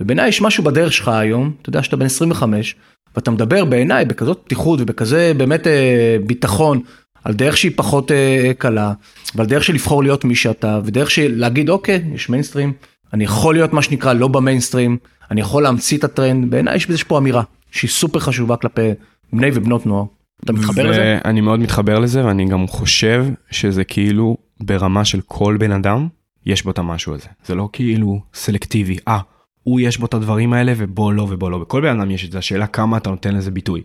ובעיניי 0.01 0.29
יש 0.29 0.41
משהו 0.41 0.65
בדרך 0.65 0.93
שלך 0.93 1.09
היום, 1.09 1.53
אתה 1.63 1.69
יודע 1.69 1.83
שאתה 1.83 1.97
בן 1.97 2.07
25, 2.07 2.77
ואתה 3.15 3.31
מדבר 3.31 3.65
בעיניי 3.65 4.05
בכזאת 4.05 4.41
פתיחות 4.45 4.81
ובכזה 4.81 5.33
באמת 5.37 5.67
אה, 5.67 6.17
ביטחון 6.27 6.83
על 7.25 7.35
דרך 7.35 7.57
שהיא 7.57 7.73
פחות 7.77 8.11
אה, 8.13 8.53
קלה, 8.59 8.93
ועל 9.35 9.47
דרך 9.47 9.65
של 9.65 9.75
לבחור 9.75 10.03
להיות 10.03 10.25
מי 10.25 10.35
שאתה, 10.35 10.81
ודרך 10.85 11.11
של 11.11 11.33
להגיד 11.37 11.69
אוקיי, 11.69 12.05
יש 12.15 12.29
מיינסטרים, 12.29 12.73
אני 13.15 13.25
יכול 13.25 13.55
להיות 13.55 13.73
מה 13.73 13.83
שנקרא 13.83 14.13
לא 14.13 14.29
במיינסטרים, 14.29 14.99
אני 15.31 15.41
יכול 15.41 15.63
להמציא 15.63 15.99
את 15.99 16.05
הטרנד, 16.05 16.51
בעיניי 16.51 16.77
יש 16.95 17.05
פה 17.05 17.19
אמירה 17.19 17.43
שהיא 17.71 17.91
סופר 17.91 18.19
חשובה 18.19 18.57
כלפי 18.57 18.91
בני 19.33 19.51
ובנות 19.55 19.87
נוער. 19.87 20.05
אתה 20.45 20.53
מתחבר 20.53 20.91
לזה? 20.91 21.19
אני 21.25 21.41
מאוד 21.41 21.61
מתחבר 21.61 21.99
לזה 21.99 22.27
ואני 22.27 22.49
גם 22.49 22.67
חושב 22.67 23.27
שזה 23.51 23.85
כאילו 23.85 24.37
ברמה 24.61 25.05
של 25.05 25.21
כל 25.27 25.57
בן 25.61 25.73
אדם 25.73 26.09
יש 26.47 26.63
בו 26.63 26.71
את 26.71 26.79
המשהו 26.79 27.15
הזה. 27.15 27.29
זה 27.45 27.55
לא 27.55 27.69
כאילו 27.73 28.21
סלקטיבי, 28.35 28.97
אה, 29.09 29.19
הוא 29.63 29.81
יש 29.81 29.99
בו 29.99 30.07
את 30.07 30.15
הדברים 30.15 30.53
האלה 30.53 30.73
ובו 30.77 31.13
לא 31.13 31.23
ובו 31.23 31.51
לא. 31.51 31.59
בכל 31.59 31.81
בן 31.81 32.01
אדם 32.01 32.11
יש 32.11 32.25
את 32.25 32.33
זה, 32.33 32.39
השאלה 32.39 32.67
כמה 32.67 32.97
אתה 32.97 33.11
נותן 33.11 33.35
לזה 33.35 33.51
ביטוי. 33.51 33.83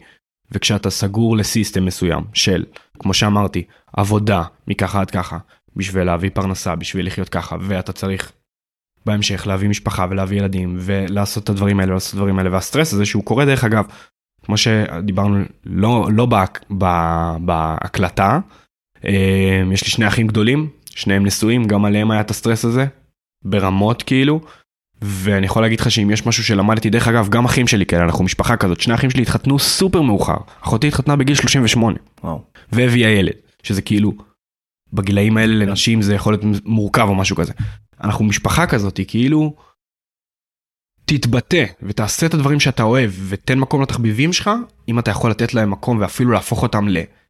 וכשאתה 0.52 0.89
סגור 0.89 1.38
לסיסטם 1.38 1.86
מסוים 1.86 2.24
של, 2.34 2.65
כמו 3.00 3.13
שאמרתי, 3.13 3.63
עבודה 3.94 4.44
מככה 4.68 5.02
עד 5.02 5.12
ככה, 5.12 5.38
בשביל 5.76 6.04
להביא 6.04 6.30
פרנסה, 6.34 6.76
בשביל 6.76 7.08
לחיות 7.08 7.30
ככה, 7.30 7.56
ואתה 7.62 7.92
צריך 7.92 8.32
בהמשך 9.06 9.48
להביא 9.48 9.70
משפחה 9.70 10.06
ולהביא 10.10 10.38
ילדים 10.38 10.78
ולעשות 10.80 11.44
את 11.44 11.50
הדברים 11.50 11.80
האלה 11.80 11.92
ולעשות 11.92 12.10
את 12.10 12.14
הדברים 12.14 12.40
האלה 12.40 12.52
והסטרס 12.52 12.94
הזה 12.94 13.06
שהוא 13.06 13.24
קורה 13.24 13.46
דרך 13.46 13.64
אגב 13.64 13.86
כמו 14.46 14.58
שדיברנו 14.58 15.44
לא 15.66 16.08
לא 16.12 16.26
בהק, 16.26 16.66
בה, 16.70 17.36
בהקלטה 17.42 18.40
אה, 19.06 19.64
יש 19.74 19.84
לי 19.84 19.90
שני 19.90 20.08
אחים 20.08 20.28
גדולים 20.28 20.70
שניהם 20.96 21.26
נשואים 21.26 21.68
גם 21.68 21.86
עליהם 21.86 22.12
היה 22.12 22.22
את 22.22 22.30
הסטרס 22.30 22.66
הזה 22.66 22.86
ברמות 23.46 24.04
כאילו 24.04 24.42
ואני 25.02 25.46
יכול 25.46 25.62
להגיד 25.62 25.80
לך 25.80 25.92
שאם 25.92 26.12
יש 26.12 26.26
משהו 26.26 26.44
שלמדתי 26.44 26.90
דרך 26.90 27.08
אגב 27.08 27.30
גם 27.30 27.46
אחים 27.46 27.68
שלי 27.68 27.86
כאלה 27.86 28.04
אנחנו 28.04 28.24
משפחה 28.24 28.58
כזאת 28.58 28.82
שני 28.82 28.94
אחים 28.94 29.10
שלי 29.10 29.22
התחתנו 29.22 29.60
סופר 29.60 30.02
מאוחר 30.02 30.38
אחותי 30.62 30.88
התחתנה 30.88 31.16
בגיל 31.16 31.36
38 31.36 31.98
וואו. 32.24 32.42
והביאה 32.72 33.10
ילד 33.10 33.34
שזה 33.64 33.82
כאילו 33.82 34.14
בגילאים 34.94 35.38
האלה 35.38 35.66
לנשים 35.66 36.02
זה 36.02 36.16
יכול 36.16 36.34
להיות 36.34 36.66
מורכב 36.66 37.06
או 37.08 37.16
משהו 37.16 37.36
כזה. 37.36 37.54
אנחנו 38.04 38.26
משפחה 38.26 38.68
כזאת, 38.68 39.00
כאילו, 39.08 39.56
תתבטא 41.06 41.66
ותעשה 41.84 42.26
את 42.26 42.34
הדברים 42.34 42.60
שאתה 42.60 42.84
אוהב 42.84 43.12
ותן 43.30 43.60
מקום 43.60 43.82
לתחביבים 43.82 44.34
שלך, 44.34 44.50
אם 44.88 45.00
אתה 45.00 45.12
יכול 45.12 45.32
לתת 45.32 45.54
להם 45.54 45.72
מקום 45.72 46.00
ואפילו 46.00 46.32
להפוך 46.32 46.64
אותם 46.64 46.88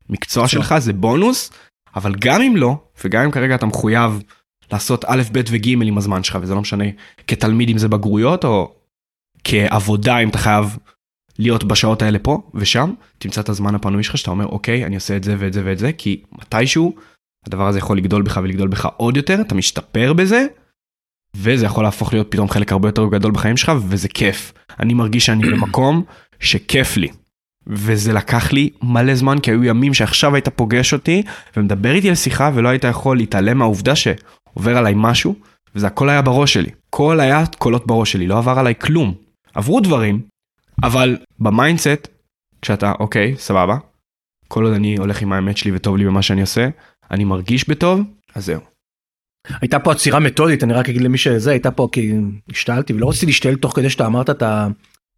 למקצוע 0.10 0.48
שלך 0.48 0.76
זה 0.78 0.94
בונוס, 0.94 1.52
אבל 1.96 2.16
גם 2.20 2.42
אם 2.42 2.58
לא, 2.58 2.76
וגם 3.04 3.24
אם 3.24 3.32
כרגע 3.32 3.56
אתה 3.56 3.66
מחויב 3.66 4.24
לעשות 4.72 5.06
א', 5.06 5.22
ב' 5.32 5.42
וג' 5.52 5.68
עם 5.68 5.98
הזמן 5.98 6.24
שלך, 6.24 6.38
וזה 6.42 6.56
לא 6.56 6.62
משנה 6.62 6.84
כתלמיד 7.28 7.70
אם 7.70 7.78
זה 7.78 7.88
בגרויות 7.88 8.46
או 8.46 8.76
כעבודה 9.44 10.20
אם 10.20 10.30
אתה 10.30 10.38
חייב 10.38 10.78
להיות 11.40 11.64
בשעות 11.64 12.02
האלה 12.02 12.20
פה 12.20 12.50
ושם, 12.54 12.94
תמצא 13.18 13.42
את 13.42 13.50
הזמן 13.50 13.76
הפנוי 13.76 14.04
שלך 14.04 14.18
שאתה 14.18 14.32
אומר 14.32 14.46
אוקיי 14.46 14.86
אני 14.86 14.96
עושה 14.96 15.18
את 15.18 15.24
זה 15.24 15.36
ואת 15.40 15.54
זה 15.54 15.62
ואת 15.66 15.80
זה, 15.80 15.94
כי 15.94 16.24
מתישהו 16.32 16.96
הדבר 17.48 17.68
הזה 17.68 17.78
יכול 17.78 17.98
לגדול 17.98 18.22
בך 18.22 18.40
ולגדול 18.44 18.68
בך 18.68 18.88
עוד 18.98 19.18
יותר, 19.18 19.42
אתה 19.42 19.56
משתפר 19.56 20.14
בזה, 20.14 20.46
וזה 21.36 21.66
יכול 21.66 21.84
להפוך 21.84 22.14
להיות 22.14 22.28
פתאום 22.32 22.50
חלק 22.50 22.72
הרבה 22.72 22.88
יותר 22.88 23.06
גדול 23.06 23.32
בחיים 23.32 23.58
שלך, 23.58 23.72
וזה 23.88 24.08
כיף. 24.08 24.54
אני 24.80 24.94
מרגיש 24.94 25.26
שאני 25.26 25.50
במקום 25.52 26.04
שכיף 26.40 26.98
לי. 26.98 27.08
וזה 27.68 28.14
לקח 28.14 28.52
לי 28.52 28.70
מלא 28.84 29.16
זמן, 29.16 29.40
כי 29.40 29.52
היו 29.52 29.64
ימים 29.64 29.94
שעכשיו 29.94 30.36
היית 30.36 30.50
פוגש 30.50 30.94
אותי 30.94 31.24
ומדבר 31.58 31.92
איתי 31.92 32.10
על 32.10 32.16
שיחה 32.16 32.52
ולא 32.54 32.70
היית 32.70 32.84
יכול 32.84 33.18
להתעלם 33.18 33.58
מהעובדה 33.58 33.94
שעובר 33.96 34.78
עליי 34.78 34.94
משהו, 34.96 35.36
וזה 35.76 35.88
הכל 35.88 36.10
היה 36.10 36.22
בראש 36.22 36.54
שלי. 36.54 36.70
כל 36.90 37.20
היה 37.20 37.44
קולות 37.58 37.88
בראש 37.88 38.12
שלי, 38.12 38.28
לא 38.28 38.38
עבר 38.38 38.60
עליי 38.60 38.74
כלום. 38.76 39.14
עברו 39.54 39.80
דברים, 39.80 40.22
אבל 40.84 41.18
ב 41.40 41.47
mindset, 41.47 42.08
כשאתה, 42.62 42.94
אוקיי, 43.00 43.36
סבבה, 43.38 43.78
כל 44.48 44.66
עוד 44.66 44.74
אני 44.74 44.98
הולך 44.98 45.22
עם 45.22 45.34
האמת 45.34 45.58
שלי 45.58 45.72
וטוב 45.76 45.98
לי 45.98 46.06
במה 46.06 46.22
שאני 46.22 46.42
עושה, 46.42 46.70
אני 47.12 47.24
מרגיש 47.24 47.70
בטוב, 47.70 48.02
אז 48.36 48.46
זהו. 48.46 48.62
הייתה 49.48 49.80
פה 49.80 49.92
עצירה 49.92 50.20
מתודית, 50.20 50.64
אני 50.64 50.74
רק 50.74 50.90
אגיד 50.90 51.02
למי 51.02 51.18
שזה, 51.18 51.52
הייתה 51.52 51.72
פה 51.72 51.88
כי 51.92 52.14
השתלתי 52.50 52.94
ולא 52.94 53.10
רציתי 53.10 53.26
להשתעל 53.26 53.56
תוך 53.56 53.76
כדי 53.76 53.90
שאתה 53.90 54.06
אמרת 54.06 54.30
את, 54.30 54.42
ה, 54.42 54.68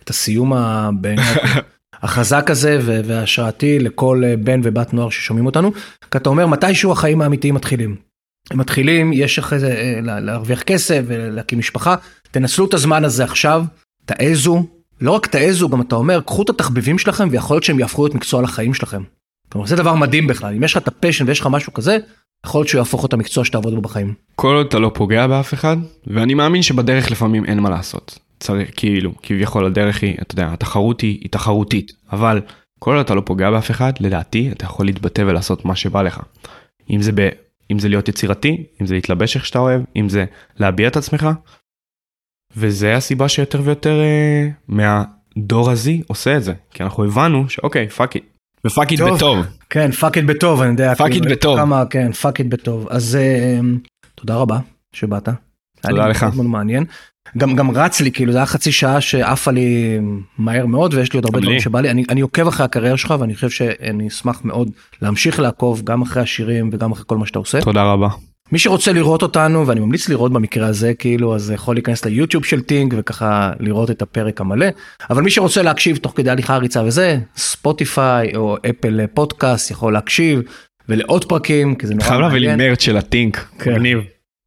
את 0.03 0.09
הסיום 0.09 0.53
החזק 2.03 2.49
הזה 2.49 2.79
וההשראתי 2.83 3.79
לכל 3.79 4.23
בן 4.39 4.61
ובת 4.63 4.93
נוער 4.93 5.09
ששומעים 5.09 5.45
אותנו, 5.45 5.71
כי 6.11 6.17
אתה 6.17 6.29
אומר 6.29 6.47
מתישהו 6.47 6.91
החיים 6.91 7.21
האמיתיים 7.21 7.55
מתחילים. 7.55 7.95
הם 8.51 8.57
מתחילים, 8.57 9.13
יש 9.13 9.39
אחרי 9.39 9.59
זה 9.59 9.71
אה, 9.71 10.19
להרוויח 10.19 10.63
כסף 10.63 11.01
ולהקים 11.07 11.59
משפחה, 11.59 11.95
תנצלו 12.31 12.65
את 12.65 12.73
הזמן 12.73 13.05
הזה 13.05 13.23
עכשיו, 13.23 13.63
תעזו, 14.05 14.65
לא 15.01 15.11
רק 15.11 15.27
תעזו, 15.27 15.69
גם 15.69 15.81
אתה 15.81 15.95
אומר, 15.95 16.21
קחו 16.21 16.41
את 16.41 16.49
התחביבים 16.49 16.97
שלכם 16.97 17.27
ויכול 17.31 17.55
להיות 17.55 17.63
שהם 17.63 17.79
יהפכו 17.79 18.03
להיות 18.03 18.15
מקצוע 18.15 18.41
לחיים 18.41 18.73
שלכם. 18.73 19.03
כלומר 19.51 19.67
זה 19.67 19.75
דבר 19.75 19.95
מדהים 19.95 20.27
בכלל, 20.27 20.53
אם 20.55 20.63
יש 20.63 20.71
לך 20.71 20.83
את 20.83 20.87
ה 20.87 20.92
passion 20.92 21.27
ויש 21.27 21.39
לך 21.39 21.47
משהו 21.51 21.73
כזה, 21.73 21.97
יכול 22.45 22.59
להיות 22.59 22.67
שהוא 22.67 22.79
יהפוך 22.79 23.05
את 23.05 23.13
המקצוע 23.13 23.45
שתעבוד 23.45 23.75
בו 23.75 23.81
בחיים. 23.81 24.13
כל 24.35 24.55
עוד 24.55 24.65
אתה 24.65 24.79
לא 24.79 24.91
פוגע 24.93 25.27
באף 25.27 25.53
אחד, 25.53 25.77
ואני 26.07 26.33
מאמין 26.33 26.61
שבדרך 26.61 27.11
לפעמים 27.11 27.45
אין 27.45 27.59
מה 27.59 27.69
לעשות. 27.69 28.19
צריך, 28.39 28.71
כאילו, 28.75 29.11
כביכול 29.23 29.65
הדרך 29.65 30.03
היא, 30.03 30.17
אתה 30.21 30.33
יודע, 30.33 30.53
התחרות 30.53 31.01
היא, 31.01 31.17
היא 31.21 31.31
תחרותית, 31.31 31.91
אבל 32.11 32.41
כל 32.79 32.95
עוד 32.95 33.05
אתה 33.05 33.15
לא 33.15 33.21
פוגע 33.25 33.51
באף 33.51 33.71
אחד, 33.71 33.93
לדעתי, 33.99 34.51
אתה 34.51 34.65
יכול 34.65 34.85
להתבטא 34.85 35.21
ולעשות 35.21 35.65
מה 35.65 35.75
שבא 35.75 36.01
לך. 36.01 36.19
אם 36.89 37.01
זה, 37.01 37.11
ב, 37.15 37.29
אם 37.71 37.79
זה 37.79 37.89
להיות 37.89 38.09
יצירתי, 38.09 38.63
אם 38.81 38.85
זה 38.85 38.93
להתלבש 38.95 39.35
איך 39.35 39.45
שאתה 39.45 39.59
אוהב, 39.59 39.81
אם 39.95 40.09
זה 40.09 40.25
להביע 40.59 40.87
את 40.87 40.97
עצמך, 40.97 41.29
וזה 42.55 42.95
הסיבה 42.95 43.29
שיותר 43.29 43.61
ויותר 43.63 44.01
אה, 44.01 44.49
מהדור 44.67 45.71
הזה 45.71 45.93
עושה 46.07 46.37
את 46.37 46.43
זה, 46.43 46.53
כי 46.71 46.83
אנחנו 46.83 47.03
הבנו 47.03 47.49
שאוקיי, 47.49 47.89
fuck 47.89 48.15
it, 48.15 48.23
ו 48.65 48.71
fuck 48.71 48.91
it 48.91 48.99
בטוב. 48.99 49.45
כן, 49.73 49.91
fuck 49.91 50.17
it 50.17 50.25
בטוב, 50.25 50.61
אני 50.61 50.71
יודע. 50.71 50.95
fuck 50.95 51.11
it 51.11 51.21
כאילו, 51.21 51.35
בטוב. 51.35 51.57
כמה, 51.57 51.85
כן, 51.85 52.11
fuck 52.11 52.39
it 52.39 52.47
בטוב. 52.47 52.87
אז 52.89 53.15
אה, 53.15 53.59
תודה 54.15 54.35
רבה 54.35 54.59
שבאת. 54.93 55.29
תודה 55.81 56.07
לך. 56.07 56.23
מאוד 56.23 56.45
מעניין. 56.45 56.85
גם 57.37 57.55
גם 57.55 57.71
רץ 57.71 58.01
לי 58.01 58.11
כאילו 58.11 58.31
זה 58.31 58.37
היה 58.37 58.45
חצי 58.45 58.71
שעה 58.71 59.01
שעפה 59.01 59.51
לי 59.51 59.99
מהר 60.37 60.65
מאוד 60.65 60.93
ויש 60.93 61.13
לי 61.13 61.17
עוד 61.17 61.25
הרבה 61.25 61.39
דברים 61.39 61.59
שבא 61.59 61.81
לי 61.81 61.91
אני, 61.91 62.03
אני 62.09 62.21
עוקב 62.21 62.47
אחרי 62.47 62.65
הקריירה 62.65 62.97
שלך 62.97 63.13
ואני 63.19 63.35
חושב 63.35 63.49
שאני 63.49 64.07
אשמח 64.07 64.41
מאוד 64.45 64.69
להמשיך 65.01 65.39
לעקוב 65.39 65.81
גם 65.83 66.01
אחרי 66.01 66.23
השירים 66.23 66.69
וגם 66.73 66.91
אחרי 66.91 67.03
כל 67.07 67.17
מה 67.17 67.25
שאתה 67.25 67.39
עושה. 67.39 67.61
תודה 67.61 67.83
רבה. 67.83 68.07
מי 68.51 68.59
שרוצה 68.59 68.93
לראות 68.93 69.21
אותנו 69.21 69.67
ואני 69.67 69.79
ממליץ 69.79 70.09
לראות 70.09 70.33
במקרה 70.33 70.67
הזה 70.67 70.93
כאילו 70.93 71.35
אז 71.35 71.51
יכול 71.51 71.75
להיכנס 71.75 72.05
ליוטיוב 72.05 72.45
של 72.45 72.61
טינג 72.61 72.93
וככה 72.97 73.51
לראות 73.59 73.91
את 73.91 74.01
הפרק 74.01 74.41
המלא 74.41 74.65
אבל 75.09 75.21
מי 75.21 75.31
שרוצה 75.31 75.61
להקשיב 75.61 75.97
תוך 75.97 76.13
כדי 76.15 76.29
הליכה 76.29 76.55
הריצה 76.55 76.83
וזה 76.83 77.19
ספוטיפיי 77.35 78.35
או 78.35 78.57
אפל 78.69 79.07
פודקאסט 79.13 79.71
יכול 79.71 79.93
להקשיב 79.93 80.41
ולעוד 80.89 81.25
פרקים 81.25 81.75
כי 81.75 81.87
זה 81.87 81.93
נורא 81.93 82.09
מעניין. 82.09 82.21
חייב 82.29 82.33
להביא 82.33 82.57
לי 82.57 82.69
מרץ 82.69 82.81
של 82.81 82.97
הטינק. 82.97 83.45
כן. 83.59 83.71
מגניב. 83.71 83.99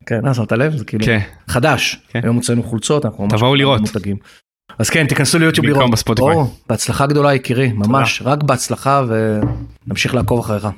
כן, 0.07 0.27
אה, 0.27 0.35
שמת 0.35 0.53
לב? 0.53 0.77
זה 0.77 0.85
כאילו 0.85 1.05
כן. 1.05 1.19
חדש. 1.49 1.99
כן. 2.09 2.21
היום 2.23 2.37
הוצאנו 2.37 2.63
חולצות, 2.63 3.05
אנחנו 3.05 3.25
ממש 3.25 3.33
תבואו 3.33 3.55
לראות. 3.55 3.81
מותגים. 3.81 4.17
אז 4.79 4.91
כן, 4.91 5.07
תיכנסו 5.07 5.39
ליוטיוב 5.39 5.67
לראות. 5.67 5.91
בספוטיפיי. 5.91 6.35
או, 6.35 6.47
בהצלחה 6.69 7.07
גדולה 7.07 7.35
יקירי, 7.35 7.73
ממש, 7.73 8.19
תודה. 8.19 8.31
רק 8.31 8.43
בהצלחה 8.43 9.03
ונמשיך 9.09 10.15
לעקוב 10.15 10.41
אחריך. 10.41 10.69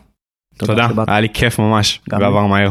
תודה, 0.57 0.89
תודה. 0.89 1.05
היה 1.09 1.21
לי 1.21 1.29
כיף 1.35 1.59
ממש, 1.59 2.01
ועבר 2.09 2.47
מהר. 2.47 2.71